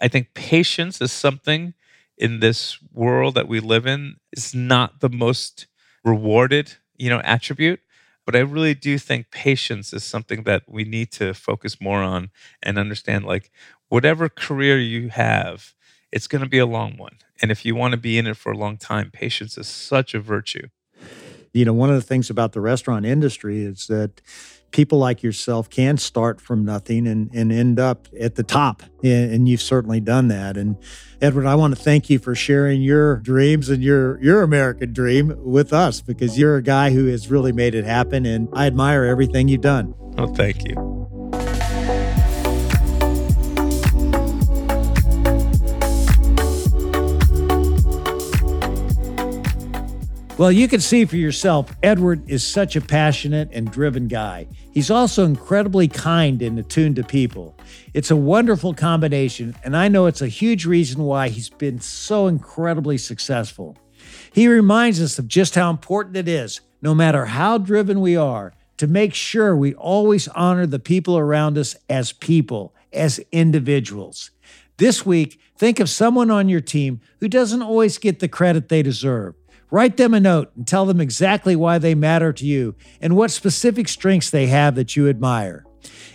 [0.00, 1.74] I think patience is something
[2.18, 5.66] in this world that we live in is not the most
[6.04, 7.80] rewarded, you know, attribute,
[8.26, 12.30] but I really do think patience is something that we need to focus more on
[12.62, 13.50] and understand like
[13.88, 15.74] whatever career you have,
[16.14, 17.18] it's going to be a long one.
[17.42, 20.14] And if you want to be in it for a long time, patience is such
[20.14, 20.68] a virtue.
[21.52, 24.22] You know, one of the things about the restaurant industry is that
[24.70, 28.84] people like yourself can start from nothing and, and end up at the top.
[29.02, 30.56] And you've certainly done that.
[30.56, 30.76] And
[31.20, 35.34] Edward, I want to thank you for sharing your dreams and your your American dream
[35.38, 38.24] with us because you're a guy who has really made it happen.
[38.24, 39.94] And I admire everything you've done.
[40.16, 41.04] Oh, thank you.
[50.36, 54.48] Well, you can see for yourself, Edward is such a passionate and driven guy.
[54.72, 57.56] He's also incredibly kind and attuned to people.
[57.92, 62.26] It's a wonderful combination, and I know it's a huge reason why he's been so
[62.26, 63.78] incredibly successful.
[64.32, 68.54] He reminds us of just how important it is, no matter how driven we are,
[68.78, 74.32] to make sure we always honor the people around us as people, as individuals.
[74.78, 78.82] This week, think of someone on your team who doesn't always get the credit they
[78.82, 79.36] deserve.
[79.74, 83.32] Write them a note and tell them exactly why they matter to you and what
[83.32, 85.66] specific strengths they have that you admire.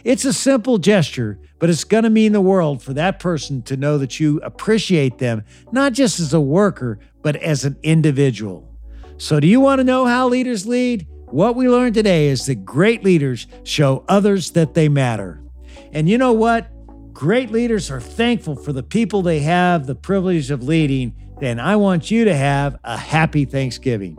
[0.06, 3.76] It's a simple gesture, but it's going to mean the world for that person to
[3.76, 5.44] know that you appreciate them,
[5.74, 8.74] not just as a worker, but as an individual.
[9.18, 11.06] So, do you want to know how leaders lead?
[11.26, 15.44] What we learned today is that great leaders show others that they matter.
[15.92, 16.72] And you know what?
[17.12, 21.76] Great leaders are thankful for the people they have the privilege of leading, and I
[21.76, 24.18] want you to have a happy Thanksgiving.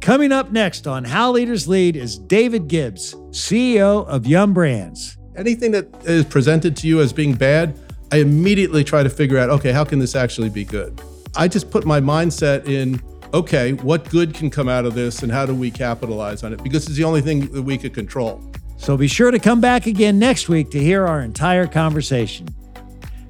[0.00, 5.16] Coming up next on How Leaders Lead is David Gibbs, CEO of Yum Brands.
[5.36, 7.78] Anything that is presented to you as being bad,
[8.10, 11.00] I immediately try to figure out okay, how can this actually be good?
[11.36, 13.00] I just put my mindset in
[13.32, 16.62] okay, what good can come out of this and how do we capitalize on it?
[16.62, 18.42] Because it's the only thing that we could control.
[18.76, 22.48] So be sure to come back again next week to hear our entire conversation.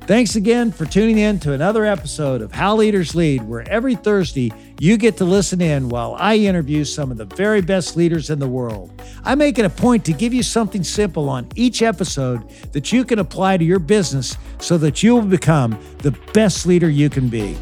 [0.07, 4.53] Thanks again for tuning in to another episode of How Leaders Lead, where every Thursday
[4.81, 8.41] you get to listen in while I interview some of the very best leaders in
[8.41, 8.91] the world.
[9.23, 13.05] I make it a point to give you something simple on each episode that you
[13.05, 17.29] can apply to your business so that you will become the best leader you can
[17.29, 17.57] be.